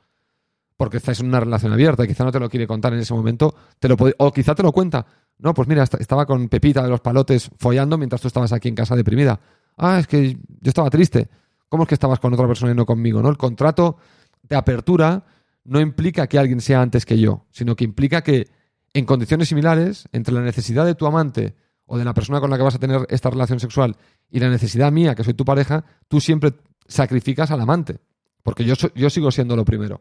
[0.78, 3.12] Porque estáis en una relación abierta y quizá no te lo quiere contar en ese
[3.12, 5.04] momento, te lo o quizá te lo cuenta.
[5.38, 8.74] No, pues mira, estaba con Pepita de los palotes follando mientras tú estabas aquí en
[8.74, 9.38] casa deprimida.
[9.76, 11.28] Ah, es que yo estaba triste.
[11.68, 13.20] ¿Cómo es que estabas con otra persona y no conmigo?
[13.20, 13.28] ¿no?
[13.28, 13.98] El contrato
[14.42, 15.24] de apertura
[15.64, 18.48] no implica que alguien sea antes que yo, sino que implica que
[18.94, 22.56] en condiciones similares, entre la necesidad de tu amante o de la persona con la
[22.56, 23.96] que vas a tener esta relación sexual
[24.30, 26.54] y la necesidad mía, que soy tu pareja, tú siempre
[26.86, 27.98] sacrificas al amante,
[28.42, 30.00] porque yo, yo sigo siendo lo primero.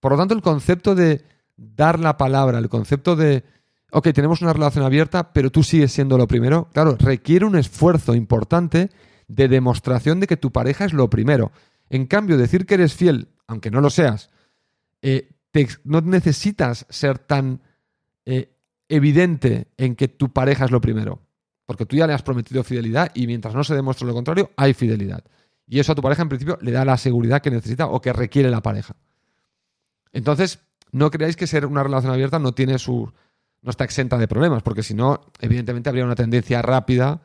[0.00, 1.24] Por lo tanto, el concepto de
[1.56, 3.44] dar la palabra, el concepto de,
[3.90, 8.14] ok, tenemos una relación abierta, pero tú sigues siendo lo primero, claro, requiere un esfuerzo
[8.14, 8.90] importante
[9.28, 11.52] de demostración de que tu pareja es lo primero.
[11.88, 14.30] En cambio, decir que eres fiel, aunque no lo seas,
[15.02, 15.30] eh,
[15.84, 17.62] no necesitas ser tan
[18.26, 18.52] eh,
[18.88, 21.22] evidente en que tu pareja es lo primero.
[21.64, 24.74] Porque tú ya le has prometido fidelidad y mientras no se demuestre lo contrario, hay
[24.74, 25.24] fidelidad.
[25.66, 28.12] Y eso a tu pareja en principio le da la seguridad que necesita o que
[28.12, 28.94] requiere la pareja.
[30.16, 30.60] Entonces,
[30.92, 33.12] no creáis que ser una relación abierta no tiene su.
[33.60, 37.20] no está exenta de problemas, porque si no, evidentemente habría una tendencia rápida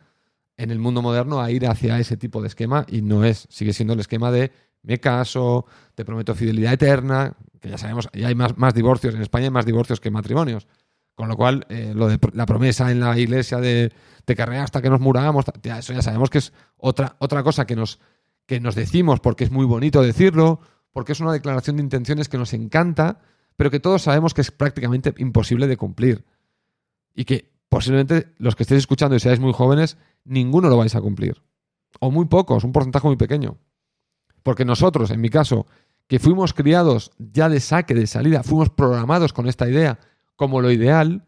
[0.58, 3.48] en el mundo moderno a ir hacia ese tipo de esquema y no es.
[3.50, 4.52] Sigue siendo el esquema de
[4.84, 9.22] me caso, te prometo fidelidad eterna, que ya sabemos, ya hay más, más divorcios, en
[9.22, 10.68] España hay más divorcios que matrimonios.
[11.16, 13.94] Con lo cual, eh, lo de la promesa en la iglesia de
[14.26, 17.76] te carré hasta que nos muramos, eso ya sabemos que es otra, otra cosa que
[17.76, 18.00] nos,
[18.46, 20.60] que nos decimos porque es muy bonito decirlo,
[20.92, 23.20] porque es una declaración de intenciones que nos encanta,
[23.56, 26.26] pero que todos sabemos que es prácticamente imposible de cumplir.
[27.14, 31.02] Y que posiblemente los que estéis escuchando y seáis muy jóvenes, ninguno lo vais a
[31.02, 31.42] cumplir.
[32.00, 33.58] O muy pocos, un porcentaje muy pequeño.
[34.44, 35.68] Porque nosotros, en mi caso,
[36.08, 40.00] que fuimos criados ya de saque, de salida, fuimos programados con esta idea
[40.36, 41.24] como lo ideal,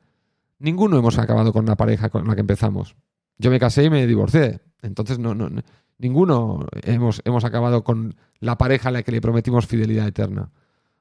[0.57, 2.95] ninguno hemos acabado con una pareja con la que empezamos.
[3.37, 4.61] Yo me casé y me divorcié.
[4.81, 5.49] Entonces, no, no,
[5.97, 10.51] ninguno hemos, hemos acabado con la pareja a la que le prometimos fidelidad eterna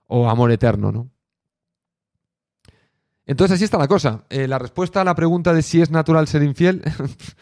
[0.07, 1.11] o amor eterno, ¿no?
[3.27, 4.25] Entonces, así está la cosa.
[4.31, 6.83] Eh, la respuesta a la pregunta de si es natural ser infiel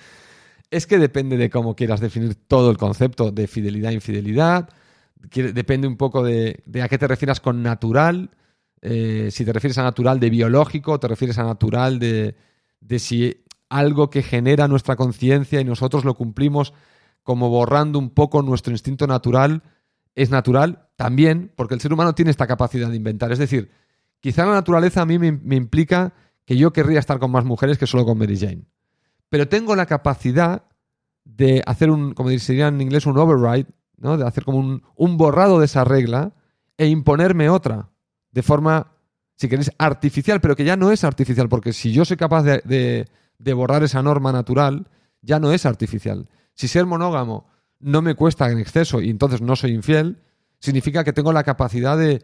[0.70, 4.68] es que depende de cómo quieras definir todo el concepto de fidelidad e infidelidad.
[5.32, 8.30] Depende un poco de, a qué te refieras con natural.
[8.82, 12.36] Eh, si te refieres a natural de biológico, te refieres a natural de,
[12.80, 16.74] de si algo que genera nuestra conciencia y nosotros lo cumplimos
[17.22, 19.62] como borrando un poco nuestro instinto natural,
[20.14, 23.32] es natural también porque el ser humano tiene esta capacidad de inventar.
[23.32, 23.70] Es decir,
[24.20, 26.12] quizá la naturaleza a mí me, implica
[26.44, 28.64] que yo querría estar con más mujeres que solo con Mary Jane
[29.30, 30.64] pero tengo la capacidad
[31.24, 34.18] de hacer un, como diría en inglés, un override, ¿no?
[34.18, 34.58] de hacer como
[34.96, 36.34] un, borrado de esa regla
[36.76, 37.90] e imponerme otra,
[38.32, 38.92] de forma,
[39.36, 43.08] si queréis, artificial, pero que ya no es artificial, porque si yo soy capaz de
[43.54, 44.88] borrar esa norma natural,
[45.22, 46.28] ya no es artificial.
[46.54, 47.48] Si ser monógamo
[47.78, 50.18] no me cuesta en exceso y entonces no soy infiel,
[50.58, 52.22] significa que tengo la capacidad de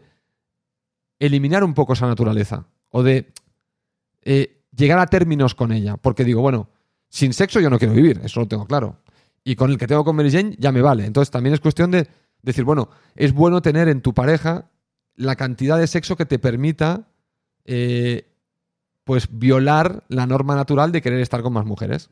[1.19, 3.33] eliminar un poco esa naturaleza o de
[4.21, 5.97] eh, llegar a términos con ella.
[5.97, 6.69] Porque digo, bueno,
[7.09, 9.01] sin sexo yo no quiero vivir, eso lo tengo claro.
[9.43, 11.05] Y con el que tengo con Mary Jane ya me vale.
[11.05, 12.07] Entonces también es cuestión de
[12.41, 14.69] decir, bueno, es bueno tener en tu pareja
[15.15, 17.07] la cantidad de sexo que te permita
[17.65, 18.36] eh,
[19.07, 22.11] pues violar la norma natural de querer estar con más mujeres.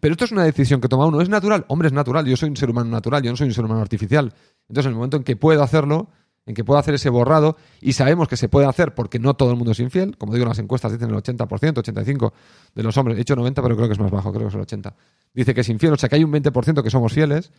[0.00, 1.20] Pero esto es una decisión que toma uno.
[1.20, 1.66] ¿Es natural?
[1.68, 2.26] Hombre, es natural.
[2.26, 4.32] Yo soy un ser humano natural, yo no soy un ser humano artificial.
[4.68, 6.08] Entonces, en el momento en que puedo hacerlo,
[6.46, 9.50] en que puedo hacer ese borrado y sabemos que se puede hacer porque no todo
[9.50, 10.16] el mundo es infiel.
[10.16, 12.32] Como digo, las encuestas dicen el 80%, 85%
[12.74, 13.16] de los hombres.
[13.16, 14.94] He dicho 90, pero creo que es más bajo, creo que es el 80%.
[15.34, 17.52] Dice que es infiel, o sea que hay un 20% que somos fieles.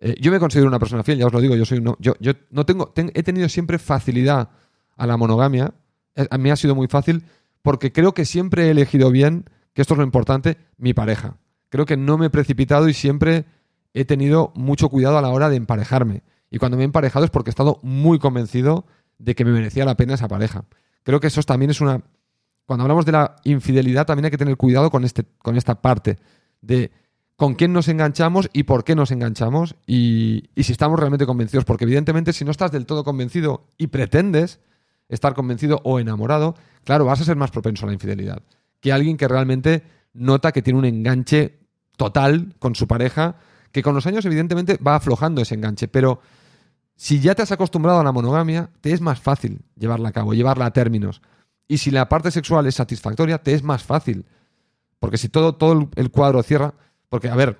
[0.00, 2.14] Eh, yo me considero una persona fiel, ya os lo digo, yo soy no, yo,
[2.50, 4.50] no tengo, he tenido siempre facilidad
[4.96, 5.72] a la monogamia.
[6.16, 7.24] Eh, a mí ha sido muy fácil
[7.64, 11.38] porque creo que siempre he elegido bien, que esto es lo importante, mi pareja.
[11.70, 13.46] Creo que no me he precipitado y siempre
[13.94, 16.24] he tenido mucho cuidado a la hora de emparejarme.
[16.50, 18.84] Y cuando me he emparejado es porque he estado muy convencido
[19.16, 20.66] de que me merecía la pena esa pareja.
[21.04, 22.02] Creo que eso también es una...
[22.66, 26.18] Cuando hablamos de la infidelidad también hay que tener cuidado con, este, con esta parte
[26.60, 26.92] de
[27.36, 31.64] con quién nos enganchamos y por qué nos enganchamos y, y si estamos realmente convencidos.
[31.64, 34.60] Porque evidentemente si no estás del todo convencido y pretendes
[35.08, 38.42] estar convencido o enamorado, claro, vas a ser más propenso a la infidelidad
[38.84, 41.58] que alguien que realmente nota que tiene un enganche
[41.96, 43.36] total con su pareja,
[43.72, 46.20] que con los años evidentemente va aflojando ese enganche, pero
[46.94, 50.34] si ya te has acostumbrado a la monogamia, te es más fácil llevarla a cabo,
[50.34, 51.22] llevarla a términos.
[51.66, 54.26] Y si la parte sexual es satisfactoria, te es más fácil.
[54.98, 56.74] Porque si todo, todo el cuadro cierra,
[57.08, 57.58] porque, a ver,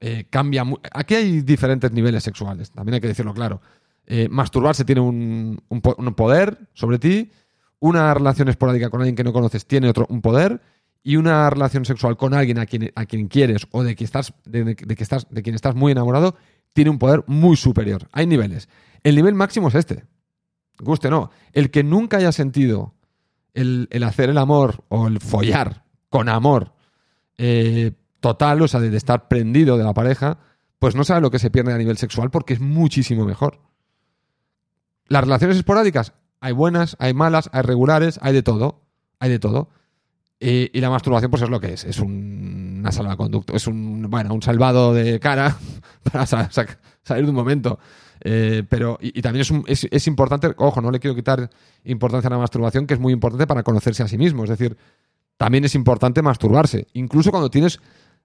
[0.00, 0.64] eh, cambia.
[0.92, 3.60] Aquí hay diferentes niveles sexuales, también hay que decirlo claro.
[4.06, 5.62] Eh, masturbarse tiene un,
[6.16, 7.30] poder sobre ti,
[7.78, 10.60] una relación esporádica con alguien que no conoces tiene otro un poder,
[11.02, 14.34] y una relación sexual con alguien a quien, a quien quieres o de, que estás,
[14.44, 16.36] de, que estás, de quien estás muy enamorado
[16.72, 18.08] tiene un poder muy superior.
[18.12, 18.68] Hay niveles.
[19.02, 20.04] El nivel máximo es este.
[20.78, 21.30] Guste no.
[21.52, 22.94] El que nunca haya sentido
[23.52, 26.72] el, hacer el amor o el follar con amor
[27.36, 30.38] eh, total, o sea, de estar prendido de la pareja,
[30.78, 33.60] pues no sabe lo que se pierde a nivel sexual porque es muchísimo mejor.
[35.08, 38.82] Las relaciones esporádicas, hay buenas, hay malas, hay regulares, hay de todo.
[39.20, 39.68] Hay de todo.
[40.40, 41.84] Y, la masturbación, pues es lo que es.
[41.84, 43.54] Es un, una salvaconducto.
[43.54, 45.56] Es un, bueno, un salvado de cara
[46.12, 47.78] para salir de un momento.
[48.24, 51.48] Eh, pero, y, también es, es, importante, ojo, no le quiero quitar
[51.84, 54.42] importancia a la masturbación, que es muy importante para conocerse a sí mismo.
[54.42, 54.76] Es decir,
[55.36, 56.88] también es importante masturbarse.
[56.92, 57.78] Incluso cuando tienes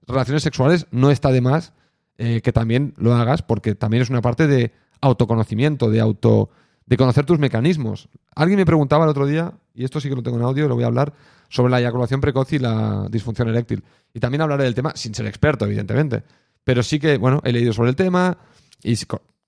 [0.06, 1.72] relaciones sexuales, no está de más
[2.16, 6.50] eh, que también lo hagas, porque también es una parte de autoconocimiento, de auto
[6.88, 8.08] de conocer tus mecanismos.
[8.34, 10.74] Alguien me preguntaba el otro día, y esto sí que lo tengo en audio, lo
[10.74, 11.12] voy a hablar,
[11.50, 13.84] sobre la eyaculación precoz y la disfunción eréctil.
[14.14, 16.22] Y también hablaré del tema, sin ser experto, evidentemente.
[16.64, 18.38] Pero sí que, bueno, he leído sobre el tema
[18.82, 18.96] y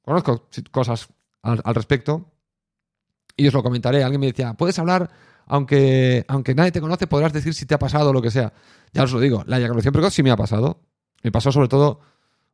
[0.03, 1.09] conozco cosas
[1.40, 2.31] al, respecto.
[3.37, 4.05] Y os lo comentaré.
[4.05, 5.09] Alguien me decía, puedes hablar,
[5.46, 8.53] aunque, aunque nadie te conoce, podrás decir si te ha pasado o lo que sea.
[8.92, 10.83] Ya os lo digo, la eyaculación precoz sí me ha pasado.
[11.22, 12.00] Me pasó sobre todo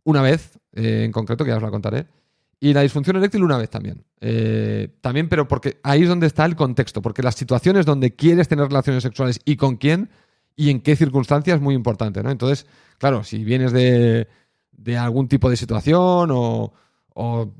[0.04, 2.06] una vez eh, en concreto, que ya os la contaré.
[2.58, 4.04] Y la disfunción eréctil una vez también.
[4.20, 8.48] Eh, también, pero porque ahí es donde está el contexto, porque las situaciones donde quieres
[8.48, 10.08] tener relaciones sexuales y con quién
[10.56, 12.30] y en qué circunstancias es muy importante, ¿no?
[12.30, 12.66] Entonces,
[12.98, 14.26] claro, si vienes de,
[14.72, 16.72] de algún tipo de situación o,
[17.14, 17.54] o,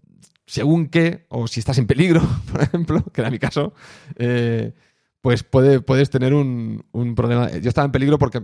[0.47, 3.75] según qué, o si estás en peligro, por ejemplo, que era mi caso,
[4.17, 4.73] eh,
[5.21, 7.51] pues puede, puedes tener un, un, problema.
[7.51, 8.43] Yo estaba en peligro porque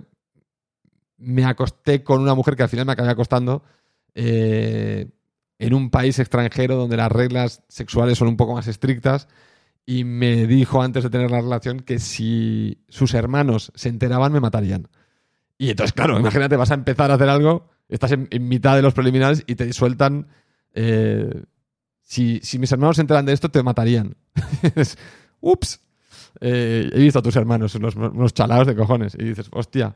[1.17, 3.63] me acosté con una mujer que al final me acabé acostando.
[4.15, 5.09] Eh,
[5.63, 9.29] en un país extranjero donde las reglas sexuales son un poco más estrictas
[9.87, 14.41] y me dijo antes de tener la relación que si sus hermanos se enteraban me
[14.41, 14.89] matarían.
[15.59, 18.93] Y entonces, claro, imagínate, vas a empezar a hacer algo, estás en, mitad de los
[18.93, 20.27] preliminares y te sueltan...
[20.75, 21.45] Eh,
[22.01, 24.17] si, mis hermanos se enteran de esto, te matarían.
[25.41, 25.81] Ups.
[26.41, 29.15] Eh, he visto a tus hermanos, unos, unos chalados de cojones.
[29.19, 29.95] Y dices, hostia,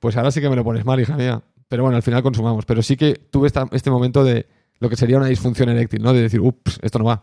[0.00, 1.42] pues ahora sí que me lo pones mal, hija mía.
[1.68, 2.64] Pero bueno, al final consumamos.
[2.64, 4.46] Pero sí que tuve este momento de
[4.82, 6.12] lo que sería una disfunción eréctil, ¿no?
[6.12, 7.22] De decir, ups, esto no va.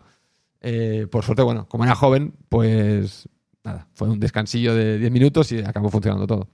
[0.62, 3.28] Eh, por suerte, bueno, como era joven, pues
[3.66, 6.48] nada, fue un descansillo de 10 minutos y acabó funcionando todo.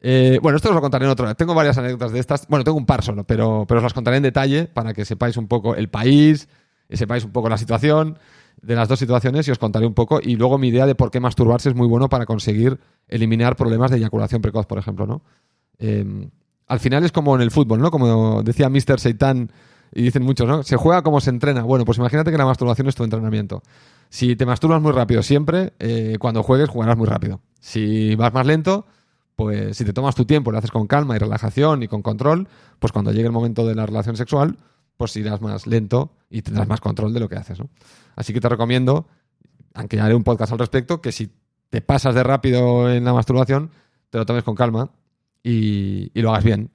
[0.00, 1.34] Eh, bueno, esto os lo contaré en otro.
[1.34, 2.48] Tengo varias anécdotas de estas.
[2.48, 5.36] Bueno, tengo un par solo, pero, pero os las contaré en detalle para que sepáis
[5.36, 6.48] un poco el país,
[6.88, 8.18] y sepáis un poco la situación
[8.62, 10.18] de las dos situaciones y os contaré un poco.
[10.22, 13.90] Y luego mi idea de por qué masturbarse es muy bueno para conseguir eliminar problemas
[13.90, 15.22] de eyaculación precoz, por ejemplo, ¿no?
[15.78, 16.30] Eh,
[16.68, 17.90] al final es como en el fútbol, ¿no?
[17.90, 18.98] Como decía Mr.
[18.98, 19.52] Seitan
[19.92, 20.62] y dicen muchos, ¿no?
[20.62, 21.62] Se juega como se entrena.
[21.62, 23.62] Bueno, pues imagínate que la masturbación es tu entrenamiento.
[24.08, 27.40] Si te masturbas muy rápido siempre, eh, cuando juegues jugarás muy rápido.
[27.60, 28.86] Si vas más lento,
[29.36, 32.48] pues si te tomas tu tiempo, lo haces con calma y relajación y con control,
[32.78, 34.58] pues cuando llegue el momento de la relación sexual,
[34.96, 37.68] pues irás más lento y tendrás más control de lo que haces, ¿no?
[38.16, 39.06] Así que te recomiendo,
[39.74, 41.30] aunque haré un podcast al respecto, que si
[41.70, 43.70] te pasas de rápido en la masturbación,
[44.10, 44.90] te lo tomes con calma
[45.42, 46.70] y lo hagas bien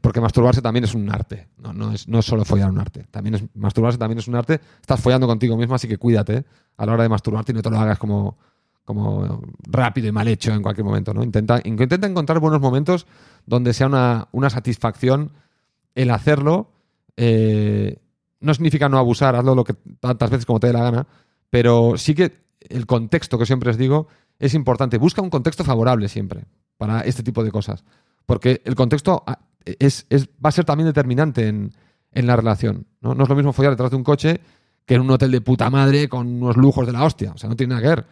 [0.00, 3.06] porque masturbarse también es un arte, no, no, es, no es solo follar un arte.
[3.10, 4.60] También es, masturbarse también es un arte.
[4.80, 6.44] Estás follando contigo mismo, así que cuídate
[6.76, 8.36] a la hora de masturbarte y no te lo hagas como,
[8.84, 11.14] como rápido y mal hecho en cualquier momento.
[11.14, 11.22] ¿no?
[11.22, 13.06] Intenta, intenta encontrar buenos momentos
[13.46, 15.32] donde sea una, una satisfacción
[15.94, 16.70] el hacerlo.
[17.16, 17.98] Eh,
[18.40, 21.06] no significa no abusar, hazlo lo que tantas veces como te dé la gana,
[21.50, 24.06] pero sí que el contexto que siempre os digo
[24.38, 24.98] es importante.
[24.98, 26.44] Busca un contexto favorable siempre
[26.76, 27.84] para este tipo de cosas.
[28.28, 29.24] Porque el contexto
[29.64, 31.72] es, va a ser también determinante en,
[32.12, 32.86] en la relación.
[33.00, 33.14] ¿no?
[33.14, 34.38] no es lo mismo follar detrás de un coche
[34.84, 37.32] que en un hotel de puta madre con unos lujos de la hostia.
[37.32, 38.06] O sea, no tiene nada que ver.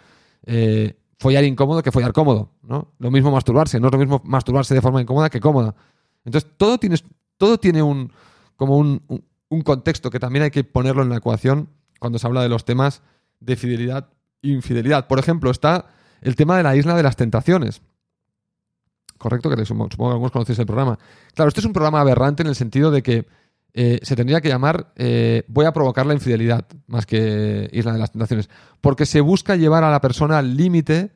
[0.47, 2.95] Eh, follar incómodo que follar cómodo, ¿no?
[2.99, 5.75] Lo mismo masturbarse, no es lo mismo masturbarse de forma incómoda que cómoda.
[6.25, 6.97] Entonces, todo tiene,
[7.37, 8.11] todo tiene un,
[8.57, 9.03] como un,
[9.51, 11.69] un contexto que también hay que ponerlo en la ecuación
[12.01, 13.03] cuando se habla de los temas
[13.41, 14.09] de fidelidad
[14.43, 15.09] e infidelidad.
[15.09, 15.91] Por ejemplo, está
[16.23, 17.83] el tema de la isla de las tentaciones.
[19.19, 20.99] Correcto, que supongo que algunos conocéis el programa.
[21.35, 23.27] Claro, este es un programa aberrante en el sentido de que
[23.73, 27.99] eh, se tendría que llamar eh, Voy a provocar la infidelidad, más que Isla de
[27.99, 28.49] las Tentaciones.
[28.81, 31.13] Porque se busca llevar a la persona al límite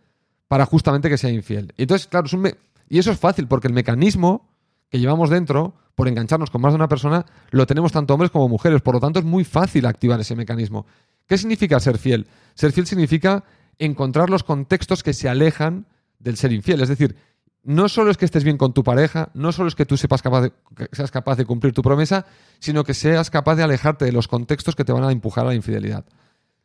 [0.49, 1.73] para justamente que sea infiel.
[1.77, 2.51] Y entonces, claro, es un
[2.91, 4.51] y eso es fácil, porque el mecanismo
[4.91, 8.49] que llevamos dentro, por engancharnos con más de una persona, lo tenemos tanto hombres como
[8.49, 8.83] mujeres.
[8.83, 10.87] Por lo tanto, es muy fácil activar ese mecanismo.
[11.27, 12.27] ¿Qué significa ser fiel?
[12.55, 13.45] Ser fiel significa
[13.79, 15.87] encontrar los contextos que se alejan
[16.19, 16.81] del ser infiel.
[16.81, 17.15] Es decir,
[17.63, 20.23] no solo es que estés bien con tu pareja, no solo es que tú sepas
[20.23, 20.51] capaz
[20.93, 22.27] seas capaz de cumplir tu promesa,
[22.59, 25.49] sino que seas capaz de alejarte de los contextos que te van a empujar a
[25.49, 26.05] la infidelidad.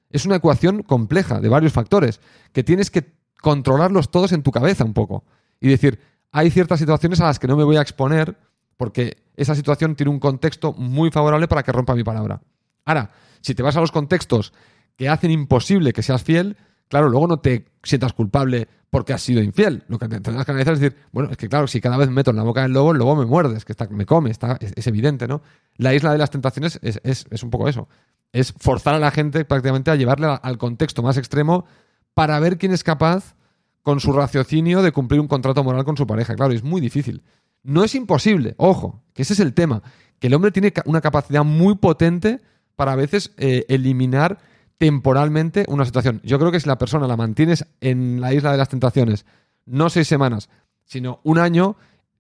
[0.10, 2.22] Es una ecuación compleja de varios factores
[2.54, 5.26] que tienes que controlarlos todos en tu cabeza un poco
[5.60, 6.00] y decir,
[6.32, 8.38] hay ciertas situaciones a las que no me voy a exponer
[8.78, 12.42] porque esa situación tiene un contexto muy favorable para que rompa mi palabra.
[12.86, 14.54] Ahora, si te vas a los contextos
[14.96, 16.58] que hacen imposible que seas fiel,
[16.88, 19.84] claro, luego no te sientas culpable porque has sido infiel.
[19.88, 22.16] Lo que tendrás que analizar es decir, bueno, es que claro, si cada vez me
[22.16, 24.32] meto en la boca del lobo, el lobo me muerde, es que está, me come,
[24.32, 25.42] está, es, evidente, ¿no?
[25.76, 27.90] La isla de las tentaciones es, un poco eso.
[28.32, 31.66] Es forzar a la gente prácticamente a llevarle al contexto más extremo
[32.14, 33.36] para ver quién es capaz,
[33.82, 36.34] con su raciocinio, de cumplir un contrato moral con su pareja.
[36.36, 37.22] Claro, es muy difícil.
[37.64, 39.84] No es imposible, ojo, que ese es el tema,
[40.20, 42.40] que el hombre tiene una capacidad muy potente
[42.76, 44.40] para a veces eh, eliminar
[44.78, 46.22] temporalmente una situación.
[46.24, 49.26] Yo creo que si la persona la mantienes en la isla de las tentaciones
[49.66, 50.50] no seis semanas,
[50.84, 51.76] sino un año,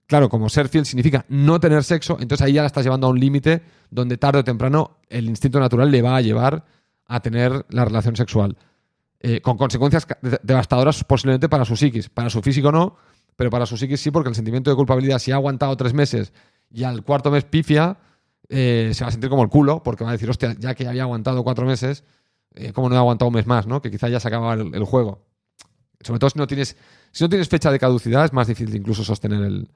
[0.07, 3.09] claro, como ser fiel significa no tener sexo, entonces ahí ya la estás llevando a
[3.11, 6.65] un límite donde tarde o temprano el instinto natural le va a llevar
[7.07, 8.57] a tener la relación sexual.
[9.19, 10.05] Eh, con consecuencias
[10.43, 12.09] devastadoras posiblemente para su psiquis.
[12.09, 12.95] Para su físico no,
[13.35, 16.33] pero para su psiquis sí, porque el sentimiento de culpabilidad, si ha aguantado tres meses
[16.71, 17.97] y al cuarto mes pifia,
[18.49, 20.87] eh, se va a sentir como el culo, porque va a decir, hostia, ya que
[20.87, 22.03] había aguantado cuatro meses,
[22.55, 23.67] eh, ¿cómo no he aguantado un mes más?
[23.67, 23.81] ¿no?
[23.81, 25.25] Que quizá ya se acaba el, juego.
[26.01, 26.77] Sobre todo si no tienes
[27.11, 29.69] si no tienes fecha de caducidad, es más difícil incluso sostener el,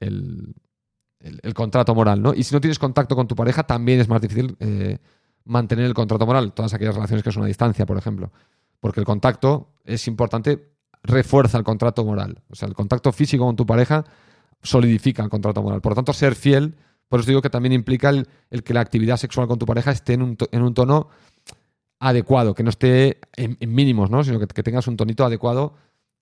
[0.00, 2.32] el, contrato moral, ¿no?
[2.32, 4.98] Y si no tienes contacto con tu pareja, también es más difícil eh,
[5.44, 6.54] mantener el contrato moral.
[6.54, 8.32] Todas aquellas relaciones que es una distancia, por ejemplo.
[8.80, 12.42] Porque el contacto es importante, refuerza el contrato moral.
[12.48, 14.04] O sea, el contacto físico con tu pareja
[14.62, 15.82] solidifica el contrato moral.
[15.82, 16.76] Por lo tanto, ser fiel
[17.10, 18.28] por eso digo que también implica el,
[18.62, 21.08] que la actividad sexual con tu pareja esté en un, en un tono
[22.00, 24.24] adecuado, que no esté en, mínimos, ¿no?
[24.24, 25.74] sino que, tengas un tonito adecuado,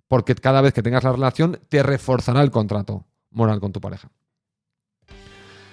[0.08, 4.10] porque cada vez que tengas la relación te reforzará el contrato moral con tu pareja.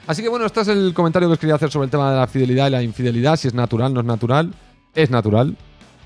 [0.07, 2.17] Así que bueno, este es el comentario que os quería hacer sobre el tema de
[2.19, 4.53] la fidelidad y la infidelidad, si es natural, no es natural.
[4.93, 5.57] Es natural.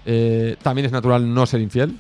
[0.05, 1.99] Eh, también es natural no ser infiel.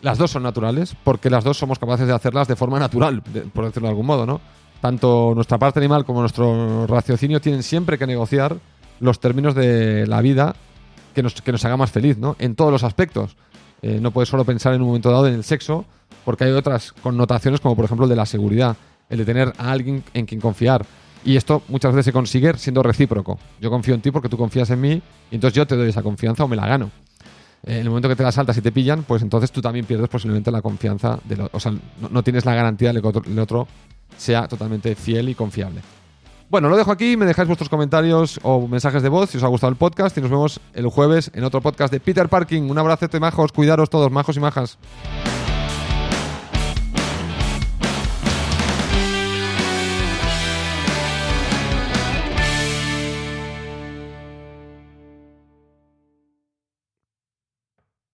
[0.00, 3.22] Las dos son naturales, porque las dos somos capaces de hacerlas de forma natural,
[3.52, 4.40] por decirlo de algún modo, ¿no?
[4.80, 8.56] tanto nuestra parte animal como nuestro raciocinio tienen siempre que negociar
[8.98, 10.56] los términos de la vida
[11.14, 12.36] que nos, que nos haga más feliz, ¿no?
[12.38, 13.36] En todos los aspectos.
[13.82, 15.84] Eh, no puedes solo pensar en un momento dado en el sexo,
[16.24, 18.76] porque hay otras connotaciones, como por ejemplo el de la seguridad,
[19.08, 20.84] el de tener a alguien en quien confiar.
[21.24, 23.38] Y esto muchas veces se consigue siendo recíproco.
[23.60, 26.02] Yo confío en ti porque tú confías en mí, y entonces yo te doy esa
[26.02, 26.90] confianza o me la gano.
[27.66, 29.84] Eh, en el momento que te la saltas y te pillan, pues entonces tú también
[29.84, 31.18] pierdes posiblemente la confianza.
[31.24, 31.72] De o sea,
[32.10, 33.66] no, tienes la garantía de que el otro
[34.16, 35.80] sea totalmente fiel y confiable.
[36.50, 39.46] Bueno, lo dejo aquí, me dejáis vuestros comentarios o mensajes de voz si os ha
[39.46, 42.62] gustado el podcast y nos vemos el jueves en otro podcast de Peter Parking.
[42.62, 44.76] Un abrazo, majos, cuidaros todos, majos y majas.